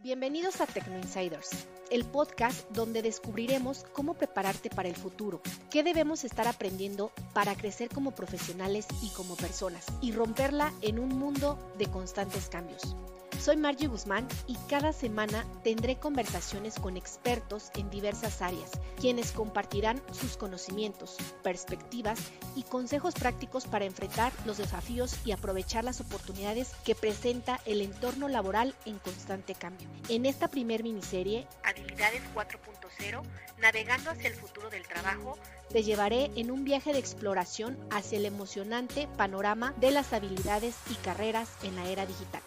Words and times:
Bienvenidos 0.00 0.60
a 0.60 0.66
Tecno 0.66 0.96
Insiders, 0.96 1.66
el 1.90 2.04
podcast 2.04 2.70
donde 2.70 3.02
descubriremos 3.02 3.84
cómo 3.92 4.14
prepararte 4.14 4.70
para 4.70 4.88
el 4.88 4.94
futuro, 4.94 5.40
qué 5.72 5.82
debemos 5.82 6.22
estar 6.22 6.46
aprendiendo 6.46 7.10
para 7.34 7.56
crecer 7.56 7.88
como 7.88 8.12
profesionales 8.12 8.86
y 9.02 9.10
como 9.10 9.34
personas, 9.34 9.86
y 10.00 10.12
romperla 10.12 10.72
en 10.82 11.00
un 11.00 11.08
mundo 11.08 11.58
de 11.78 11.88
constantes 11.90 12.48
cambios. 12.48 12.94
Soy 13.40 13.56
Margie 13.56 13.86
Guzmán 13.86 14.26
y 14.46 14.56
cada 14.68 14.92
semana 14.92 15.44
tendré 15.62 15.96
conversaciones 15.96 16.74
con 16.74 16.96
expertos 16.96 17.70
en 17.76 17.88
diversas 17.88 18.42
áreas, 18.42 18.72
quienes 19.00 19.32
compartirán 19.32 20.02
sus 20.12 20.36
conocimientos, 20.36 21.16
perspectivas 21.42 22.18
y 22.56 22.64
consejos 22.64 23.14
prácticos 23.14 23.66
para 23.66 23.84
enfrentar 23.84 24.32
los 24.44 24.58
desafíos 24.58 25.16
y 25.24 25.32
aprovechar 25.32 25.84
las 25.84 26.00
oportunidades 26.00 26.72
que 26.84 26.94
presenta 26.94 27.60
el 27.64 27.80
entorno 27.80 28.28
laboral 28.28 28.74
en 28.84 28.98
constante 28.98 29.54
cambio. 29.54 29.88
En 30.08 30.26
esta 30.26 30.48
primer 30.48 30.82
miniserie, 30.82 31.46
Habilidades 31.64 32.22
4.0, 32.34 33.22
navegando 33.58 34.10
hacia 34.10 34.28
el 34.28 34.34
futuro 34.34 34.68
del 34.68 34.86
trabajo, 34.86 35.38
te 35.70 35.82
llevaré 35.82 36.30
en 36.36 36.50
un 36.50 36.64
viaje 36.64 36.92
de 36.92 36.98
exploración 36.98 37.78
hacia 37.90 38.18
el 38.18 38.24
emocionante 38.24 39.08
panorama 39.16 39.74
de 39.78 39.90
las 39.90 40.12
habilidades 40.12 40.74
y 40.90 40.94
carreras 40.96 41.48
en 41.62 41.76
la 41.76 41.88
era 41.88 42.06
digital. 42.06 42.42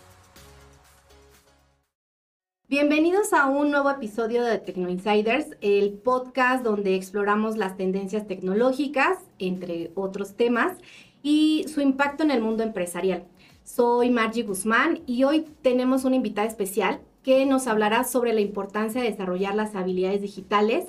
Bienvenidos 2.72 3.34
a 3.34 3.48
un 3.48 3.70
nuevo 3.70 3.90
episodio 3.90 4.46
de 4.46 4.58
Tecno 4.58 4.88
Insiders, 4.88 5.58
el 5.60 5.92
podcast 5.92 6.64
donde 6.64 6.96
exploramos 6.96 7.58
las 7.58 7.76
tendencias 7.76 8.28
tecnológicas, 8.28 9.18
entre 9.40 9.92
otros 9.94 10.38
temas, 10.38 10.78
y 11.22 11.66
su 11.68 11.82
impacto 11.82 12.24
en 12.24 12.32
el 12.32 12.42
mundo 12.42 12.64
empresarial. 12.64 13.26
Soy 13.66 14.10
Margie 14.10 14.44
Guzmán 14.44 15.02
y 15.06 15.26
hoy 15.26 15.48
tenemos 15.62 16.06
una 16.06 16.16
invitada 16.16 16.48
especial 16.48 17.02
que 17.24 17.46
nos 17.46 17.68
hablará 17.68 18.06
sobre 18.06 18.32
la 18.32 18.40
importancia 18.40 19.02
de 19.02 19.12
desarrollar 19.12 19.54
las 19.54 19.76
habilidades 19.76 20.22
digitales 20.22 20.86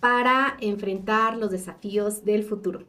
para 0.00 0.58
enfrentar 0.60 1.38
los 1.38 1.50
desafíos 1.50 2.26
del 2.26 2.44
futuro. 2.44 2.82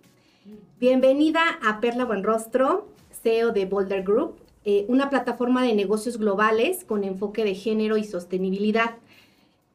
Bienvenida 0.82 1.44
a 1.66 1.80
Perla 1.80 2.04
Buenrostro, 2.04 2.90
CEO 3.10 3.54
de 3.54 3.64
Boulder 3.68 4.04
Group. 4.04 4.43
Eh, 4.66 4.86
una 4.88 5.10
plataforma 5.10 5.62
de 5.64 5.76
negocios 5.76 6.18
globales 6.18 6.86
con 6.86 7.04
enfoque 7.04 7.44
de 7.44 7.56
género 7.56 7.98
y 7.98 8.06
sostenibilidad, 8.06 8.96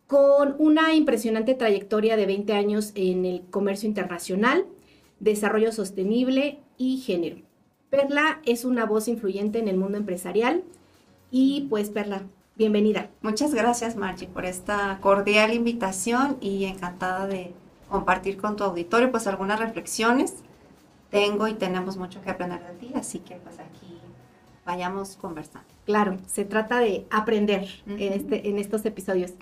con 0.07 0.57
una 0.59 0.95
impresionante 0.95 1.55
trayectoria 1.55 2.17
de 2.17 2.25
20 2.25 2.55
años 2.55 2.93
en 2.95 3.27
el 3.27 3.43
comercio 3.51 3.87
internacional, 3.87 4.65
desarrollo 5.21 5.73
sostenible 5.73 6.59
y 6.79 6.99
género. 6.99 7.37
Perla 7.91 8.41
es 8.47 8.65
una 8.65 8.87
voz 8.87 9.09
influyente 9.09 9.59
en 9.59 9.69
el 9.69 9.77
mundo 9.77 9.99
empresarial 9.99 10.63
y 11.31 11.67
pues 11.69 11.91
Perla, 11.91 12.23
bienvenida. 12.57 13.11
Muchas 13.21 13.53
gracias 13.53 13.97
Margie 13.97 14.29
por 14.29 14.47
esta 14.47 14.99
cordial 15.03 15.53
invitación 15.53 16.39
y 16.41 16.65
encantada 16.65 17.27
de 17.27 17.53
compartir 17.91 18.39
con 18.39 18.57
tu 18.57 18.65
auditorio 18.65 19.11
pues 19.11 19.27
algunas 19.27 19.61
reflexiones. 19.61 20.37
Tengo 21.11 21.49
y 21.49 21.55
tenemos 21.55 21.99
mucho 21.99 22.23
que 22.23 22.31
aprender 22.31 22.61
de 22.61 22.75
ti, 22.79 22.93
así 22.95 23.19
que 23.19 23.37
pues 23.37 23.59
aquí 23.59 23.88
vayamos 24.69 25.17
conversando. 25.17 25.67
Claro, 25.87 26.19
se 26.27 26.45
trata 26.45 26.79
de 26.79 27.07
aprender 27.11 27.67
en, 27.87 28.13
este, 28.13 28.51
en 28.51 28.59
estos 28.59 28.85
episodios. 28.85 29.33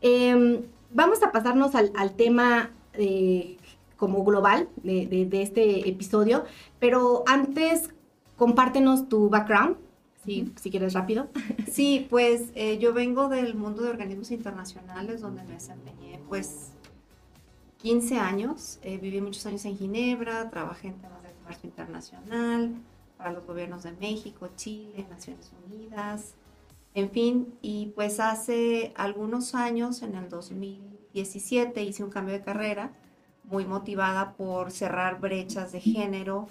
Em, 0.00 0.62
vamos 0.92 1.24
a 1.24 1.32
pasarnos 1.32 1.74
al, 1.74 2.12
tema 2.12 2.70
eh, 2.92 3.56
como 3.96 4.22
global 4.22 4.68
de, 4.84 5.28
este 5.32 5.88
episodio, 5.88 6.44
pero 6.78 7.24
antes 7.26 7.90
compártenos 8.36 9.08
tu 9.08 9.28
background, 9.28 9.76
si, 10.24 10.52
si 10.54 10.70
quieres 10.70 10.94
rápido. 10.94 11.26
Sí, 11.68 12.06
pues 12.08 12.50
eh, 12.54 12.78
yo 12.78 12.92
vengo 12.92 13.28
del 13.28 13.56
mundo 13.56 13.82
de 13.82 13.90
organismos 13.90 14.30
internacionales 14.30 15.20
donde 15.20 15.42
me 15.42 15.54
desempeñé 15.54 16.20
pues 16.28 16.70
15 17.78 18.18
años, 18.18 18.78
eh, 18.82 18.98
viví 18.98 19.20
muchos 19.20 19.44
años 19.46 19.64
en 19.64 19.76
Ginebra, 19.76 20.48
trabajé 20.48 20.88
en 20.88 20.94
temas 20.94 21.22
de 21.24 21.32
comercio 21.32 21.68
internacional, 21.68 22.74
para 23.20 23.32
los 23.32 23.46
gobiernos 23.46 23.82
de 23.82 23.92
México, 23.92 24.48
Chile, 24.56 25.06
Naciones 25.10 25.52
Unidas, 25.66 26.34
en 26.94 27.10
fin, 27.10 27.54
y 27.60 27.92
pues 27.94 28.18
hace 28.18 28.94
algunos 28.96 29.54
años, 29.54 30.00
en 30.02 30.14
el 30.14 30.30
2017, 30.30 31.82
hice 31.84 32.02
un 32.02 32.08
cambio 32.08 32.32
de 32.32 32.40
carrera, 32.40 32.92
muy 33.44 33.66
motivada 33.66 34.32
por 34.32 34.70
cerrar 34.70 35.20
brechas 35.20 35.70
de 35.70 35.80
género, 35.80 36.48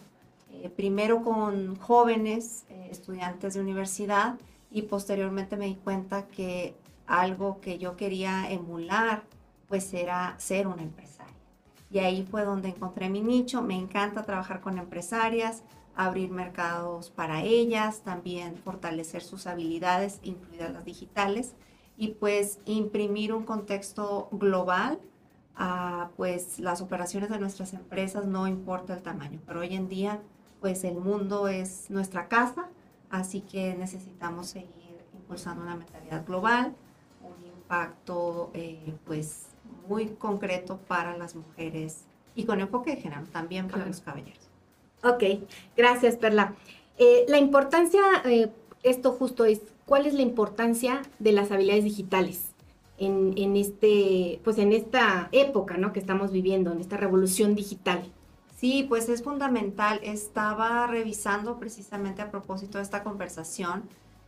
eh, 0.52 0.70
primero 0.70 1.24
con 1.24 1.76
jóvenes 1.78 2.66
eh, 2.70 2.90
estudiantes 2.92 3.56
de 3.56 3.62
universidad 3.62 4.38
y 4.70 4.84
posteriormente 4.84 5.58
me 5.58 5.66
di 5.66 5.76
cuenta 5.76 6.28
que 6.28 6.76
algo 7.08 7.60
que 7.60 7.80
yo 7.80 7.98
quería 7.98 8.52
emular 8.52 9.24
pues 9.68 9.92
era 9.94 10.36
ser 10.38 10.68
una 10.68 10.84
empresaria. 10.84 11.34
Y 11.92 12.00
ahí 12.00 12.28
fue 12.30 12.46
donde 12.46 12.70
encontré 12.70 13.10
mi 13.10 13.22
nicho, 13.22 13.62
me 13.62 13.76
encanta 13.76 14.24
trabajar 14.24 14.62
con 14.62 14.78
empresarias, 14.78 15.64
abrir 16.00 16.32
mercados 16.32 17.10
para 17.10 17.44
ellas, 17.44 18.04
también 18.04 18.56
fortalecer 18.56 19.22
sus 19.22 19.48
habilidades, 19.48 20.22
incluidas 20.24 20.72
las 20.72 20.86
digitales, 20.86 21.56
y 21.98 22.12
pues 22.12 22.60
imprimir 22.64 23.34
un 23.34 23.44
contexto 23.44 24.30
global 24.32 24.98
a 25.58 26.10
pues 26.16 26.58
las 26.58 26.80
operaciones 26.80 27.30
de 27.30 27.38
nuestras 27.38 27.74
empresas, 27.74 28.26
no 28.26 28.48
importa 28.48 28.94
el 28.94 29.02
tamaño, 29.02 29.42
pero 29.46 29.60
hoy 29.60 29.76
en 29.76 29.90
día 29.90 30.22
pues 30.62 30.86
el 30.86 30.96
mundo 30.96 31.50
es 31.50 31.90
nuestra 31.90 32.30
casa, 32.30 32.70
así 33.10 33.42
que 33.42 33.76
necesitamos 33.76 34.48
seguir 34.48 35.04
impulsando 35.14 35.64
una 35.64 35.76
mentalidad 35.76 36.26
global, 36.26 36.76
un 37.22 37.46
impacto 37.46 38.52
eh, 38.54 38.96
pues 39.06 39.48
muy 39.90 40.08
concreto 40.12 40.78
para 40.78 41.18
las 41.18 41.36
mujeres 41.36 42.06
y 42.36 42.46
con 42.46 42.62
enfoque 42.62 42.92
de 42.92 43.02
género 43.02 43.24
también 43.34 43.68
para 43.68 43.86
los 43.86 44.00
caballeros. 44.00 44.49
Ok, 45.04 45.24
gracias 45.78 46.18
Perla. 46.18 46.56
Eh, 46.98 47.26
la 47.28 47.38
importancia, 47.38 48.02
eh, 48.26 48.52
esto 48.84 49.14
justo 49.14 49.46
es, 49.46 49.62
¿cuál 49.86 50.06
es 50.06 50.14
la 50.14 50.22
importancia 50.22 51.02
de 51.20 51.32
las 51.32 51.52
habilidades 51.52 51.86
digitales 51.86 52.52
en, 52.98 53.34
en, 53.38 53.56
este, 53.56 54.42
pues 54.44 54.58
en 54.58 54.74
esta 54.74 55.30
época 55.32 55.78
¿no? 55.78 55.94
que 55.94 56.00
estamos 56.00 56.32
viviendo, 56.32 56.72
en 56.74 56.82
esta 56.82 56.98
revolución 56.98 57.56
digital? 57.56 58.04
Sí, 58.58 58.86
pues 58.90 59.08
es 59.08 59.24
fundamental. 59.24 60.02
Estaba 60.04 60.86
revisando 60.86 61.60
precisamente 61.60 62.22
a 62.22 62.30
propósito 62.30 62.78
de 62.78 62.84
esta 62.84 63.04
conversación 63.04 63.84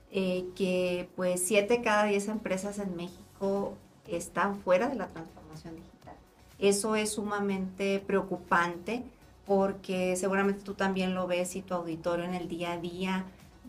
eh, 0.10 0.46
que 0.56 1.10
pues 1.18 1.42
siete 1.46 1.82
cada 1.82 2.06
diez 2.06 2.30
empresas 2.30 2.80
en 2.80 2.96
México 2.96 3.74
están 4.08 4.56
fuera 4.56 4.88
de 4.88 4.96
la 4.96 5.08
transformación 5.08 5.76
digital. 5.76 6.16
Eso 6.60 6.96
es 6.96 7.12
sumamente 7.12 8.02
preocupante 8.08 9.04
porque 9.46 10.16
seguramente 10.16 10.64
tú 10.64 10.74
también 10.74 11.16
lo 11.16 11.28
ves 11.28 11.56
y 11.56 11.62
tu 11.62 11.74
auditorio 11.74 12.26
en 12.26 12.36
el 12.36 12.48
día 12.48 12.74
a 12.74 12.78
día. 12.78 13.26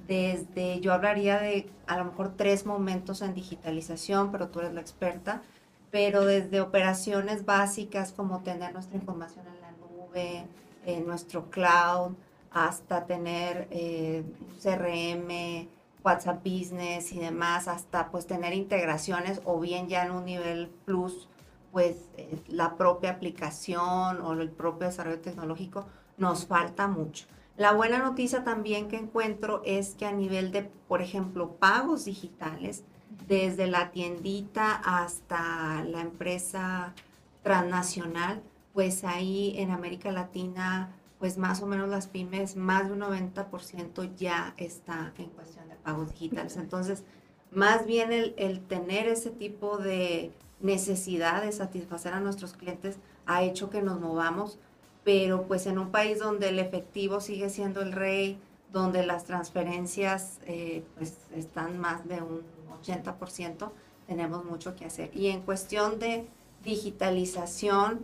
Desde, 0.06 0.80
yo 0.80 0.92
hablaría 0.92 1.38
de 1.38 1.70
a 1.86 1.96
lo 1.96 2.04
mejor 2.06 2.34
tres 2.36 2.66
momentos 2.66 3.22
en 3.22 3.34
digitalización, 3.34 4.32
pero 4.32 4.48
tú 4.48 4.60
eres 4.60 4.74
la 4.74 4.80
experta, 4.80 5.42
pero 5.90 6.24
desde 6.24 6.60
operaciones 6.60 7.44
básicas 7.44 8.12
como 8.12 8.40
tener 8.40 8.72
nuestra 8.72 8.96
información 8.96 9.46
en 9.46 9.60
la 9.60 9.72
nube, 9.72 10.46
en 10.86 11.06
nuestro 11.06 11.50
cloud, 11.50 12.12
hasta 12.50 13.06
tener 13.06 13.68
eh, 13.70 14.24
CRM, 14.62 15.68
WhatsApp 16.04 16.44
Business 16.44 17.12
y 17.12 17.20
demás, 17.20 17.68
hasta 17.68 18.10
pues 18.10 18.26
tener 18.26 18.52
integraciones 18.52 19.40
o 19.44 19.60
bien 19.60 19.88
ya 19.88 20.04
en 20.04 20.12
un 20.12 20.24
nivel 20.24 20.68
plus 20.84 21.28
pues 21.72 21.96
eh, 22.18 22.38
la 22.48 22.76
propia 22.76 23.10
aplicación 23.10 24.20
o 24.20 24.32
el 24.34 24.50
propio 24.50 24.88
desarrollo 24.88 25.20
tecnológico, 25.20 25.86
nos 26.18 26.46
falta 26.46 26.86
mucho. 26.86 27.26
La 27.56 27.72
buena 27.72 27.98
noticia 27.98 28.44
también 28.44 28.88
que 28.88 28.96
encuentro 28.96 29.62
es 29.64 29.94
que 29.94 30.06
a 30.06 30.12
nivel 30.12 30.52
de, 30.52 30.62
por 30.62 31.02
ejemplo, 31.02 31.56
pagos 31.56 32.04
digitales, 32.04 32.84
desde 33.26 33.66
la 33.66 33.90
tiendita 33.90 34.74
hasta 34.84 35.84
la 35.84 36.00
empresa 36.00 36.94
transnacional, 37.42 38.42
pues 38.72 39.04
ahí 39.04 39.54
en 39.58 39.70
América 39.70 40.12
Latina, 40.12 40.94
pues 41.18 41.38
más 41.38 41.62
o 41.62 41.66
menos 41.66 41.88
las 41.88 42.06
pymes, 42.06 42.56
más 42.56 42.86
de 42.86 42.94
un 42.94 43.00
90% 43.00 44.14
ya 44.16 44.54
está 44.56 45.12
en 45.18 45.28
cuestión 45.30 45.68
de 45.68 45.76
pagos 45.76 46.12
digitales. 46.12 46.56
Entonces, 46.56 47.04
más 47.50 47.86
bien 47.86 48.12
el, 48.12 48.34
el 48.38 48.60
tener 48.60 49.08
ese 49.08 49.30
tipo 49.30 49.76
de 49.76 50.32
necesidad 50.62 51.42
de 51.42 51.52
satisfacer 51.52 52.14
a 52.14 52.20
nuestros 52.20 52.54
clientes 52.54 52.96
ha 53.26 53.42
hecho 53.42 53.70
que 53.70 53.82
nos 53.82 54.00
movamos, 54.00 54.58
pero 55.04 55.46
pues 55.46 55.66
en 55.66 55.78
un 55.78 55.90
país 55.90 56.18
donde 56.18 56.48
el 56.48 56.58
efectivo 56.58 57.20
sigue 57.20 57.50
siendo 57.50 57.82
el 57.82 57.92
rey, 57.92 58.38
donde 58.72 59.04
las 59.04 59.24
transferencias 59.24 60.38
eh, 60.46 60.84
pues 60.96 61.14
están 61.34 61.78
más 61.78 62.06
de 62.08 62.22
un 62.22 62.42
80%, 62.82 63.70
tenemos 64.06 64.44
mucho 64.44 64.74
que 64.74 64.86
hacer. 64.86 65.10
Y 65.14 65.28
en 65.28 65.42
cuestión 65.42 65.98
de 65.98 66.26
digitalización, 66.64 68.00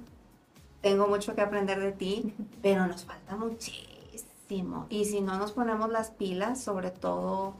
tengo 0.81 1.09
mucho 1.09 1.35
que 1.35 1.41
aprender 1.41 1.81
de 1.81 1.93
ti, 1.93 2.35
pero 2.63 2.87
nos 2.87 3.05
falta 3.05 3.37
muchísimo. 3.37 4.87
Y 4.89 5.05
si 5.05 5.21
no 5.21 5.39
nos 5.39 5.53
ponemos 5.53 5.91
las 5.91 6.11
pilas, 6.11 6.61
sobre 6.61 6.91
todo 6.91 7.55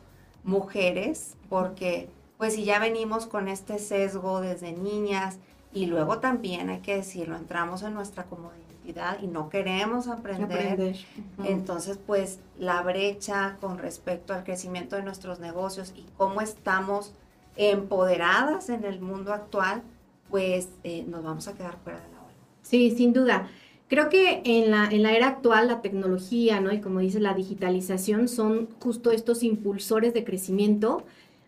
mujeres, 0.45 1.37
porque 1.49 2.09
pues 2.39 2.55
si 2.55 2.65
ya 2.65 2.79
venimos 2.79 3.27
con 3.27 3.49
este 3.49 3.79
sesgo 3.79 4.41
desde 4.41 4.73
niñas 4.73 5.39
y 5.75 5.87
luego 5.87 6.19
también 6.19 6.71
hay 6.71 6.79
que 6.79 6.97
decirlo, 6.97 7.37
entramos 7.37 7.83
en 7.83 7.93
nuestra 7.93 8.25
comodidad 8.25 9.19
y 9.21 9.27
no 9.27 9.51
queremos 9.51 10.09
aprender. 10.09 10.97
Entonces, 11.45 11.99
pues 11.99 12.39
la 12.59 12.81
brecha 12.83 13.59
con 13.61 13.77
respecto 13.77 14.33
al 14.33 14.45
crecimiento 14.45 14.97
de 14.97 15.03
nuestros 15.03 15.41
negocios 15.41 15.93
y 15.95 16.07
cómo 16.17 16.41
estamos 16.41 17.13
empoderadas 17.57 18.71
en 18.71 18.85
el 18.85 19.01
mundo 19.01 19.35
actual, 19.35 19.83
pues 20.31 20.69
eh, 20.85 21.05
nos 21.07 21.25
vamos 21.25 21.49
a 21.49 21.55
quedar 21.55 21.77
fuera 21.83 21.99
de 22.01 22.09
la 22.13 22.21
ola. 22.21 22.35
Sí, 22.63 22.93
sin 22.93 23.13
duda. 23.13 23.49
Creo 23.89 24.09
que 24.11 24.43
en 24.45 24.71
la, 24.71 24.85
en 24.85 25.03
la 25.03 25.13
era 25.13 25.29
actual 25.29 25.67
la 25.67 25.81
tecnología, 25.81 26.61
¿no? 26.61 26.73
Y 26.73 26.81
como 26.81 27.01
dice 27.01 27.21
la 27.21 27.35
digitalización, 27.35 28.29
son 28.29 28.69
justo 28.81 29.11
estos 29.11 29.43
impulsores 29.43 30.15
de 30.15 30.25
crecimiento 30.25 31.05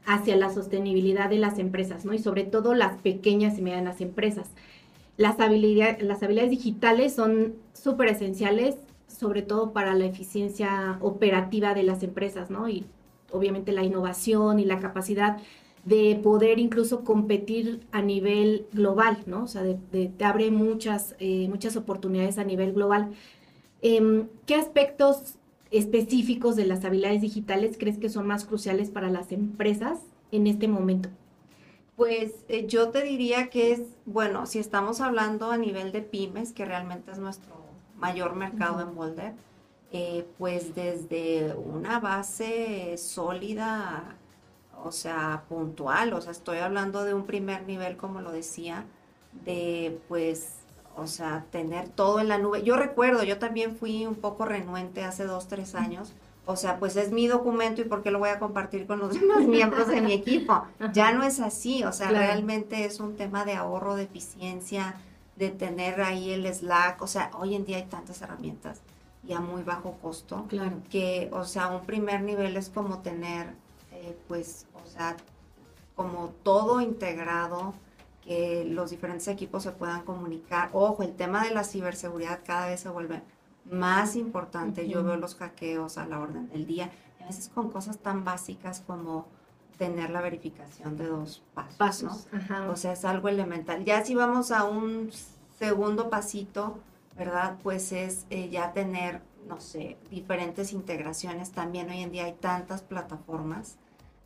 hacia 0.07 0.37
la 0.37 0.53
sostenibilidad 0.53 1.29
de 1.31 1.39
las 1.39 1.59
empresas, 1.59 2.05
¿no? 2.05 2.13
Y 2.13 2.19
sobre 2.19 2.45
todo 2.45 2.75
las 2.75 2.99
pequeñas 3.01 3.59
y 3.59 3.63
medianas 3.63 4.01
empresas. 4.01 4.51
Las, 5.17 5.39
habilidades, 5.41 6.03
las 6.03 6.23
habilidades 6.23 6.51
digitales 6.51 7.15
son 7.15 7.55
súper 7.75 8.09
esenciales, 8.09 8.77
sobre 9.07 9.43
todo 9.43 9.73
para 9.73 9.95
la 9.95 10.07
eficiencia 10.07 10.99
operativa 11.01 11.75
de 11.75 11.83
las 11.83 12.03
empresas, 12.03 12.51
¿no? 12.51 12.69
Y 12.69 12.87
obviamente 13.31 13.73
la 13.73 13.85
innovación 13.85 14.59
y 14.61 14.65
la 14.65 14.81
capacidad 14.81 15.39
de 15.85 16.19
poder 16.23 16.59
incluso 16.59 17.05
competir 17.05 17.87
a 17.91 18.03
nivel 18.03 18.67
global, 18.73 19.19
¿no? 19.27 19.45
O 19.45 19.47
sea, 19.47 19.63
te 19.91 20.25
abre 20.25 20.51
muchas, 20.51 21.15
eh, 21.19 21.49
muchas 21.49 21.77
oportunidades 21.77 22.39
a 22.39 22.45
nivel 22.45 22.73
global. 22.73 23.13
Em, 23.83 24.29
¿Qué 24.47 24.55
aspectos 24.55 25.37
específicos 25.71 26.57
de 26.57 26.67
las 26.67 26.85
habilidades 26.85 27.21
digitales 27.21 27.77
crees 27.79 27.99
que 27.99 28.09
son 28.09 28.27
más 28.27 28.45
cruciales 28.45 28.91
para 28.91 29.11
las 29.11 29.33
empresas 29.33 30.01
en 30.33 30.47
este 30.47 30.69
momento? 30.69 31.09
Pues 31.97 32.33
eh, 32.49 32.67
yo 32.67 32.91
te 32.91 33.03
diría 33.03 33.51
que 33.51 33.73
es, 33.73 33.83
bueno, 34.07 34.47
si 34.47 34.59
estamos 34.59 35.01
hablando 35.01 35.51
a 35.51 35.59
nivel 35.59 35.93
de 35.93 36.03
pymes, 36.03 36.53
que 36.53 36.65
realmente 36.65 37.11
es 37.13 37.19
nuestro 37.19 37.55
mayor 37.97 38.35
mercado 38.35 38.81
en 38.81 38.95
Boulder, 38.95 39.35
eh, 39.93 40.27
pues 40.39 40.75
desde 40.75 41.55
una 41.55 42.01
base 42.01 42.97
sólida 42.97 44.17
o 44.85 44.93
sea, 44.93 45.45
puntual, 45.49 46.13
o 46.13 46.21
sea, 46.21 46.33
estoy 46.33 46.59
hablando 46.59 47.05
de 47.05 47.15
un 47.15 47.27
primer 47.27 47.67
nivel, 47.67 47.97
como 47.97 48.21
lo 48.21 48.33
decía, 48.33 48.85
de 49.45 50.01
pues, 50.09 50.60
o 50.97 51.07
sea, 51.07 51.45
tener 51.51 51.89
todo 51.89 52.21
en 52.21 52.29
la 52.29 52.39
nube. 52.39 52.63
Yo 52.63 52.77
recuerdo, 52.77 53.23
yo 53.23 53.39
también 53.39 53.77
fui 53.77 54.07
un 54.07 54.17
poco 54.17 54.45
renuente 54.45 55.05
hace 55.05 55.25
dos, 55.25 55.49
tres 55.49 55.75
años. 55.75 56.13
O 56.47 56.57
sea, 56.57 56.79
pues 56.79 56.97
es 56.97 57.13
mi 57.13 57.29
documento 57.29 57.81
y 57.81 57.85
por 57.85 58.03
qué 58.03 58.11
lo 58.11 58.19
voy 58.19 58.31
a 58.31 58.39
compartir 58.39 58.87
con 58.87 58.99
los 58.99 59.15
demás 59.21 59.43
miembros 59.43 59.89
de 59.89 60.01
mi 60.01 60.13
equipo. 60.13 60.65
Ya 60.93 61.13
no 61.13 61.23
es 61.23 61.41
así, 61.41 61.85
o 61.85 61.93
sea, 61.93 62.11
realmente 62.11 62.85
es 62.85 63.01
un 63.01 63.17
tema 63.17 63.45
de 63.45 63.55
ahorro, 63.55 63.95
de 63.95 64.05
eficiencia, 64.05 64.97
de 65.37 65.51
tener 65.51 66.01
ahí 66.01 66.31
el 66.33 66.53
Slack. 66.53 67.01
O 67.03 67.07
sea, 67.07 67.31
hoy 67.39 67.55
en 67.55 67.65
día 67.65 67.77
hay 67.77 67.85
tantas 67.85 68.21
herramientas 68.23 68.81
y 69.27 69.33
a 69.33 69.41
muy 69.41 69.63
bajo 69.63 69.93
costo. 70.03 70.47
Claro. 70.49 70.77
Que, 70.91 71.31
o 71.33 71.45
sea, 71.45 71.69
un 71.69 71.85
primer 71.85 72.23
nivel 72.23 72.57
es 72.57 72.69
como 72.69 72.99
tener, 72.99 73.55
eh, 73.93 74.17
pues, 74.29 74.67
o 74.85 74.89
sea, 74.89 75.17
como 75.95 76.33
todo 76.43 76.81
integrado, 76.81 77.75
que 78.23 78.65
los 78.65 78.91
diferentes 78.91 79.29
equipos 79.29 79.63
se 79.63 79.73
puedan 79.73 80.03
comunicar. 80.03 80.71
Ojo, 80.73 81.03
el 81.03 81.15
tema 81.15 81.45
de 81.45 81.53
la 81.53 81.65
ciberseguridad 81.65 82.41
cada 82.45 82.67
vez 82.67 82.81
se 82.81 82.89
vuelve 82.89 83.23
más 83.65 84.17
importante. 84.17 84.89
Yo 84.89 85.03
veo 85.03 85.17
los 85.17 85.35
hackeos 85.37 85.99
a 85.99 86.07
la 86.07 86.21
orden 86.21 86.49
del 86.51 86.67
día, 86.67 86.91
a 87.21 87.27
veces 87.27 87.49
con 87.49 87.71
cosas 87.71 87.99
tan 87.99 88.25
básicas 88.25 88.83
como 88.87 89.27
tener 89.79 90.11
la 90.11 90.21
verificación 90.21 90.99
de 90.99 91.07
dos 91.07 91.43
pasos, 91.55 92.03
¿no? 92.03 92.71
O 92.71 92.77
sea, 92.77 92.93
es 92.93 93.05
algo 93.07 93.29
elemental. 93.29 93.85
Ya 93.85 94.05
si 94.05 94.15
vamos 94.15 94.51
a 94.51 94.65
un 94.65 95.11
segundo 95.59 96.11
pasito, 96.11 96.79
¿verdad? 97.17 97.57
Pues 97.63 97.93
es 97.93 98.27
eh, 98.29 98.51
ya 98.51 98.73
tener, 98.73 99.23
no 99.49 99.59
sé, 99.61 99.97
diferentes 100.11 100.75
integraciones. 100.75 101.53
También 101.53 101.89
hoy 101.89 102.01
en 102.01 102.13
día 102.13 102.25
hay 102.25 102.35
tantas 102.35 102.83
plataformas 102.83 103.79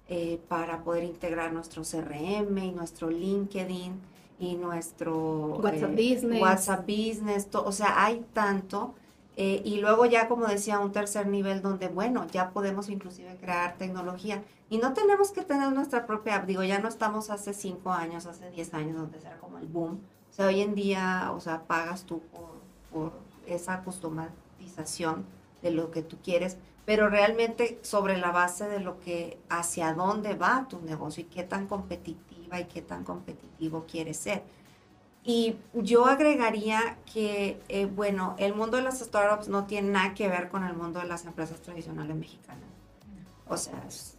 eh, 0.07 0.39
para 0.49 0.85
poder 0.85 1.05
integrar 1.05 1.53
nuestro 1.53 1.83
CRM 1.83 2.59
y 2.59 2.73
nuestro 2.73 3.09
LinkedIn 3.09 4.01
y 4.39 4.55
nuestro 4.57 5.57
WhatsApp 5.57 5.95
eh, 5.97 6.15
Business. 6.15 6.43
WhatsApp 6.43 6.87
Business, 6.87 7.49
o 7.53 7.73
sea, 7.73 8.05
hay 8.05 8.23
tanto. 8.35 8.95
Eh, 9.37 9.63
y 9.65 9.81
luego 9.81 10.05
ya, 10.05 10.29
como 10.29 10.47
decía, 10.47 10.79
un 10.79 10.93
tercer 10.93 11.27
nivel 11.27 11.63
donde, 11.63 11.89
bueno, 11.89 12.27
ya 12.31 12.51
podemos 12.51 12.91
inclusive 12.91 13.35
crear 13.41 13.79
tecnología. 13.79 14.43
Y 14.69 14.77
no 14.77 14.93
tenemos 14.93 15.31
que 15.31 15.43
tener 15.43 15.73
nuestra 15.73 16.07
propia 16.07 16.37
app. 16.37 16.47
Digo, 16.47 16.63
ya 16.63 16.79
no 16.81 16.89
estamos 16.89 17.31
hace 17.31 17.55
cinco 17.55 17.91
años, 17.91 18.27
hace 18.27 18.51
diez 18.51 18.75
años, 18.75 18.97
donde 18.97 19.19
era 19.19 19.39
como 19.39 19.57
el 19.57 19.67
boom. 19.67 20.01
O 20.31 20.33
sea, 20.35 20.49
hoy 20.49 20.61
en 20.61 20.75
día, 20.75 21.33
o 21.35 21.41
sea, 21.41 21.63
pagas 21.63 22.05
tú 22.05 22.21
por, 22.31 22.61
por 22.93 23.13
esa 23.47 23.83
customización 23.83 25.25
de 25.63 25.71
lo 25.71 25.91
que 25.91 26.03
tú 26.03 26.19
quieres 26.23 26.59
pero 26.85 27.09
realmente 27.09 27.79
sobre 27.83 28.19
la 28.19 28.31
base 28.31 28.69
de 28.69 28.81
lo 28.81 29.01
que, 29.01 29.39
hacia 29.49 29.95
dónde 29.95 30.35
va 30.35 30.67
tu 30.69 30.81
negocio 30.81 31.23
y 31.23 31.27
qué 31.27 31.43
tan 31.43 31.67
competitiva 31.67 32.61
y 32.61 32.65
qué 32.65 32.83
tan 32.83 33.05
competitivo 33.05 33.85
quieres 33.91 34.19
ser. 34.19 34.43
Y 35.27 35.57
yo 35.73 36.05
agregaría 36.05 36.99
que, 37.11 37.59
eh, 37.69 37.87
bueno, 37.87 38.35
el 38.39 38.55
mundo 38.55 38.77
de 38.77 38.83
las 38.83 38.99
startups 39.01 39.49
no 39.49 39.65
tiene 39.65 39.91
nada 39.91 40.13
que 40.13 40.29
ver 40.29 40.51
con 40.51 40.65
el 40.65 40.75
mundo 40.75 41.01
de 41.01 41.07
las 41.07 41.25
empresas 41.25 41.63
tradicionales 41.63 42.15
mexicanas. 42.15 42.69
O 43.49 43.57
sea, 43.57 43.83
es, 43.89 44.19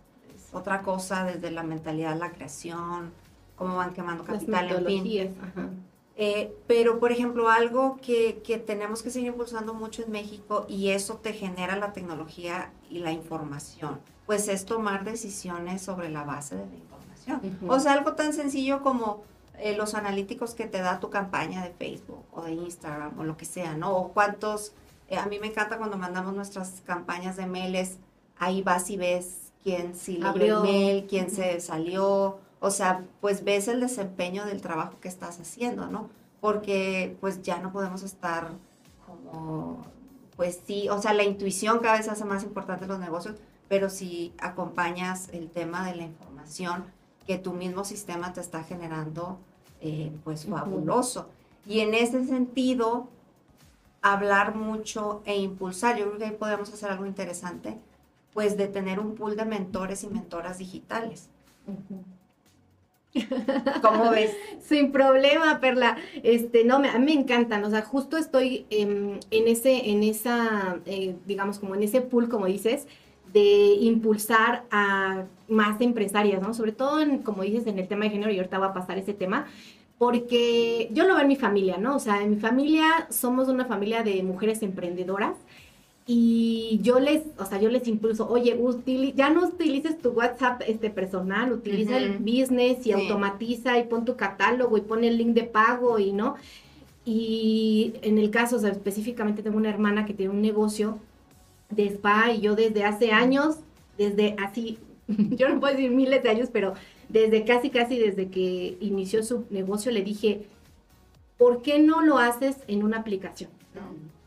otra 0.51 0.81
cosa 0.81 1.23
desde 1.23 1.51
la 1.51 1.62
mentalidad, 1.62 2.17
la 2.17 2.31
creación, 2.31 3.12
cómo 3.56 3.75
van 3.75 3.94
quemando 3.94 4.23
capital, 4.23 4.88
en 4.88 5.03
fin. 5.03 5.85
Eh, 6.17 6.56
pero, 6.65 7.00
por 7.00 7.12
ejemplo, 7.12 7.50
algo 7.50 7.97
que, 8.01 8.41
que, 8.41 8.57
tenemos 8.57 9.03
que 9.03 9.09
seguir 9.09 9.29
impulsando 9.29 9.73
mucho 9.73 10.01
en 10.01 10.12
México 10.12 10.65
y 10.69 10.89
eso 10.89 11.15
te 11.15 11.33
genera 11.33 11.75
la 11.75 11.91
tecnología 11.91 12.71
y 12.89 13.00
la 13.00 13.12
información, 13.12 14.00
pues 14.25 14.47
es 14.47 14.65
tomar 14.65 15.03
decisiones 15.03 15.81
sobre 15.81 16.09
la 16.09 16.23
base 16.23 16.56
de 16.56 16.65
la 16.65 16.75
información. 16.75 17.59
O 17.67 17.79
sea, 17.79 17.94
algo 17.94 18.13
tan 18.13 18.31
sencillo 18.31 18.81
como 18.81 19.23
eh, 19.59 19.75
los 19.75 19.94
analíticos 19.94 20.53
que 20.53 20.67
te 20.67 20.79
da 20.79 21.00
tu 21.00 21.09
campaña 21.09 21.63
de 21.63 21.71
Facebook 21.71 22.23
o 22.31 22.44
de 22.44 22.53
Instagram 22.53 23.17
o 23.19 23.23
lo 23.23 23.35
que 23.35 23.45
sea, 23.45 23.75
¿no? 23.75 23.95
O 23.95 24.13
cuántos, 24.13 24.73
eh, 25.09 25.17
a 25.17 25.25
mí 25.25 25.39
me 25.39 25.47
encanta 25.47 25.77
cuando 25.77 25.97
mandamos 25.97 26.33
nuestras 26.33 26.81
campañas 26.85 27.35
de 27.35 27.45
mails, 27.45 27.97
ahí 28.38 28.62
vas 28.62 28.89
y 28.89 28.97
ves 28.97 29.51
quién 29.63 29.95
sí 29.95 30.19
abrió 30.23 30.57
el 30.57 30.63
mail, 30.63 31.07
quién 31.07 31.29
se 31.29 31.59
salió, 31.59 32.39
o 32.65 32.71
sea, 32.71 33.06
pues 33.21 33.44
ves 33.44 33.67
el 33.67 33.79
desempeño 33.79 34.44
del 34.44 34.59
trabajo 34.59 35.00
que 35.00 35.07
estás 35.07 35.39
haciendo, 35.39 35.86
¿no? 35.86 36.10
Porque 36.41 37.15
pues 37.22 37.43
ya 37.43 37.60
no 37.60 37.72
podemos 37.72 38.01
estar 38.01 38.50
como, 39.05 39.86
pues 40.36 40.62
sí, 40.65 40.89
o 40.89 41.00
sea, 41.00 41.13
la 41.13 41.22
intuición 41.22 41.77
cada 41.77 41.98
vez 41.98 42.10
hace 42.10 42.25
más 42.25 42.41
importante 42.41 42.86
en 42.86 42.89
los 42.89 43.00
negocios, 43.00 43.36
pero 43.67 43.91
si 43.91 44.34
acompañas 44.39 45.29
el 45.31 45.51
tema 45.51 45.86
de 45.86 45.95
la 45.95 46.03
información 46.05 46.86
que 47.27 47.38
tu 47.38 47.53
mismo 47.53 47.84
sistema 47.84 48.34
te 48.34 48.41
está 48.41 48.63
generando, 48.63 49.38
eh, 49.81 50.12
pues 50.24 50.48
fabuloso. 50.48 51.29
Y 51.67 51.81
en 51.81 51.93
ese 51.93 52.25
sentido, 52.25 53.10
hablar 54.01 54.55
mucho 54.55 55.22
e 55.25 55.38
impulsar, 55.38 56.00
yo 56.00 56.07
creo 56.07 56.17
que 56.17 56.25
ahí 56.25 56.31
podemos 56.31 56.74
hacer 56.74 56.89
algo 56.89 57.05
interesante, 57.05 57.77
pues 58.34 58.57
de 58.57 58.67
tener 58.67 59.00
un 59.00 59.13
pool 59.13 59.36
de 59.36 59.45
mentores 59.45 60.03
y 60.03 60.07
mentoras 60.07 60.57
digitales. 60.57 61.29
¿Cómo 63.81 64.10
ves? 64.12 64.31
Sin 64.62 64.91
problema, 64.91 65.60
Perla. 65.60 65.98
Este, 66.24 66.63
no, 66.63 66.79
me, 66.79 66.89
a 66.89 67.00
mí 67.00 67.05
me 67.05 67.22
encantan. 67.22 67.63
O 67.63 67.69
sea, 67.69 67.81
justo 67.81 68.17
estoy 68.17 68.65
en 68.69 69.19
ese, 69.31 69.89
en 69.89 70.03
esa, 70.03 70.79
eh, 70.86 71.15
digamos, 71.25 71.60
como 71.60 71.75
en 71.75 71.84
ese 71.84 72.01
pool, 72.01 72.29
como 72.29 72.45
dices, 72.45 72.88
de 73.31 73.74
impulsar 73.81 74.63
a 74.72 75.25
más 75.48 75.81
empresarias, 75.81 76.41
¿no? 76.41 76.53
Sobre 76.53 76.72
todo, 76.72 77.01
en, 77.01 77.19
como 77.19 77.43
dices, 77.43 77.67
en 77.67 77.79
el 77.79 77.88
tema 77.88 78.05
de 78.05 78.12
género, 78.12 78.31
y 78.31 78.38
ahorita 78.38 78.60
va 78.60 78.67
a 78.67 78.74
pasar 78.74 78.98
ese 78.98 79.13
tema, 79.13 79.48
porque 79.98 80.89
yo 80.91 81.05
lo 81.05 81.13
veo 81.13 81.22
en 81.22 81.27
mi 81.27 81.36
familia, 81.36 81.77
¿no? 81.77 81.95
O 81.95 82.00
sea, 82.00 82.22
en 82.22 82.31
mi 82.31 82.36
familia 82.38 83.07
somos 83.10 83.48
una 83.48 83.65
familia 83.65 84.03
de 84.03 84.24
mujeres 84.24 84.62
emprendedoras 84.62 85.36
y 86.07 86.79
yo 86.83 87.00
les, 87.00 87.24
o 87.39 87.45
sea, 87.45 87.59
yo 87.59 87.69
les 87.69 87.88
impulso, 87.88 88.29
oye, 88.29 88.59
ya 89.15 89.31
no 89.31 89.47
utilices 89.47 89.97
tu 89.97 90.09
WhatsApp 90.09 90.62
este 90.67 90.91
personal, 90.91 91.51
utiliza 91.51 91.97
el 91.97 92.19
business 92.19 92.85
y 92.85 92.91
automatiza 92.91 93.79
y 93.79 93.85
pon 93.85 94.05
tu 94.05 94.15
catálogo 94.15 94.77
y 94.77 94.81
pon 94.81 95.03
el 95.03 95.17
link 95.17 95.33
de 95.33 95.45
pago 95.45 95.97
y 95.97 96.12
no. 96.12 96.35
Y 97.05 97.93
en 98.03 98.19
el 98.19 98.29
caso, 98.29 98.57
o 98.57 98.59
sea, 98.59 98.69
específicamente 98.69 99.41
tengo 99.41 99.57
una 99.57 99.69
hermana 99.69 100.05
que 100.05 100.13
tiene 100.13 100.31
un 100.31 100.41
negocio 100.41 101.00
de 101.71 101.88
spa 101.88 102.31
y 102.31 102.41
yo 102.41 102.55
desde 102.55 102.83
hace 102.83 103.12
años, 103.12 103.57
desde 103.97 104.35
así, 104.38 104.77
yo 105.07 105.50
no 105.50 105.59
puedo 105.59 105.74
decir 105.74 105.89
miles 105.89 106.21
de 106.21 106.29
años, 106.29 106.50
pero 106.53 106.75
desde 107.09 107.45
casi, 107.45 107.71
casi 107.71 107.97
desde 107.97 108.29
que 108.29 108.77
inició 108.79 109.24
su 109.24 109.45
negocio 109.50 109.91
le 109.91 110.03
dije, 110.03 110.45
¿por 111.38 111.63
qué 111.63 111.79
no 111.79 112.03
lo 112.03 112.19
haces 112.19 112.57
en 112.67 112.83
una 112.83 112.97
aplicación? 112.97 113.50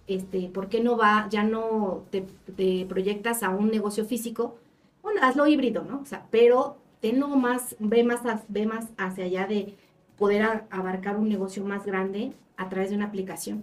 Este, 0.09 0.49
¿por 0.49 0.69
qué 0.69 0.81
no 0.81 0.97
va, 0.97 1.29
ya 1.31 1.45
no 1.45 2.03
te, 2.11 2.25
proyectas 2.87 3.43
a 3.43 3.51
un 3.51 3.71
negocio 3.71 4.05
físico? 4.05 4.57
Bueno, 5.03 5.21
hazlo 5.23 5.47
híbrido, 5.47 5.85
¿no? 5.85 6.01
O 6.01 6.07
sea, 6.07 6.27
pero 6.31 6.79
tenlo 7.01 7.29
más, 7.29 7.77
ve 7.79 8.03
más, 8.03 8.23
ve 8.49 8.67
más 8.67 8.87
hacia 8.97 9.27
allá 9.27 9.47
de 9.47 9.75
poder 10.17 10.65
abarcar 10.71 11.17
un 11.17 11.29
negocio 11.29 11.65
más 11.65 11.85
grande 11.85 12.33
a 12.57 12.69
través 12.69 12.91
de 12.91 12.97
una 12.97 13.05
aplicación. 13.05 13.63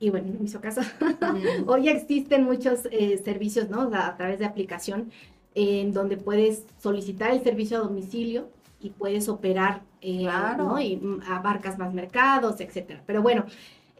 Y 0.00 0.08
bueno, 0.08 0.28
no 0.32 0.40
me 0.40 0.46
hizo 0.46 0.62
caso. 0.62 0.80
Hoy 1.66 1.88
existen 1.88 2.44
muchos 2.44 2.88
eh, 2.90 3.20
servicios, 3.22 3.68
¿no? 3.68 3.82
a 3.94 4.16
través 4.16 4.38
de 4.38 4.46
aplicación, 4.46 5.10
en 5.54 5.92
donde 5.92 6.16
puedes 6.16 6.64
solicitar 6.78 7.32
el 7.32 7.42
servicio 7.42 7.76
a 7.76 7.80
domicilio 7.80 8.48
y 8.80 8.90
puedes 8.90 9.28
operar, 9.28 9.82
eh, 10.00 10.26
¿no? 10.56 10.80
Y 10.80 11.00
abarcas 11.28 11.78
más 11.78 11.92
mercados, 11.92 12.60
etcétera. 12.60 13.02
Pero 13.06 13.20
bueno, 13.20 13.44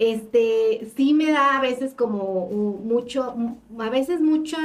este, 0.00 0.90
sí 0.96 1.12
me 1.12 1.30
da 1.30 1.58
a 1.58 1.60
veces 1.60 1.92
como 1.92 2.48
mucho, 2.82 3.34
a 3.78 3.90
veces 3.90 4.22
mucho 4.22 4.56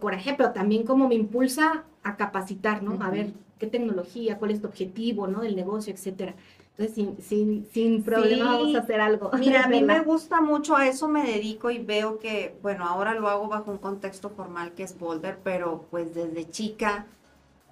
coraje, 0.00 0.34
pero 0.36 0.52
también 0.52 0.84
como 0.84 1.08
me 1.08 1.14
impulsa 1.14 1.84
a 2.02 2.16
capacitar, 2.16 2.82
¿no? 2.82 3.02
A 3.02 3.08
ver 3.08 3.32
qué 3.58 3.66
tecnología, 3.66 4.36
cuál 4.36 4.50
es 4.50 4.60
tu 4.60 4.66
objetivo, 4.66 5.26
¿no? 5.26 5.40
Del 5.40 5.56
negocio, 5.56 5.94
etcétera. 5.94 6.34
Entonces, 6.76 6.94
sin, 6.94 7.22
sin, 7.22 7.66
sin 7.72 8.02
problema 8.02 8.52
vamos 8.52 8.74
a 8.74 8.80
hacer 8.80 9.00
algo. 9.00 9.30
Mira, 9.38 9.64
a 9.64 9.68
mí 9.68 9.82
me 9.82 10.00
gusta 10.00 10.42
mucho, 10.42 10.76
a 10.76 10.86
eso 10.86 11.08
me 11.08 11.24
dedico 11.24 11.70
y 11.70 11.78
veo 11.78 12.18
que, 12.18 12.54
bueno, 12.60 12.86
ahora 12.86 13.14
lo 13.14 13.30
hago 13.30 13.48
bajo 13.48 13.70
un 13.70 13.78
contexto 13.78 14.28
formal 14.28 14.72
que 14.72 14.82
es 14.82 14.98
Boulder, 14.98 15.38
pero 15.42 15.86
pues 15.90 16.14
desde 16.14 16.50
chica 16.50 17.06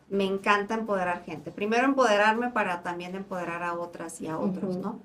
me 0.09 0.25
encanta 0.25 0.73
empoderar 0.73 1.23
gente. 1.25 1.51
Primero 1.51 1.85
empoderarme 1.85 2.49
para 2.49 2.83
también 2.83 3.15
empoderar 3.15 3.63
a 3.63 3.75
otras 3.75 4.23
y 4.23 4.27
a 4.27 4.39
otros, 4.39 4.79
¿no? 4.79 5.01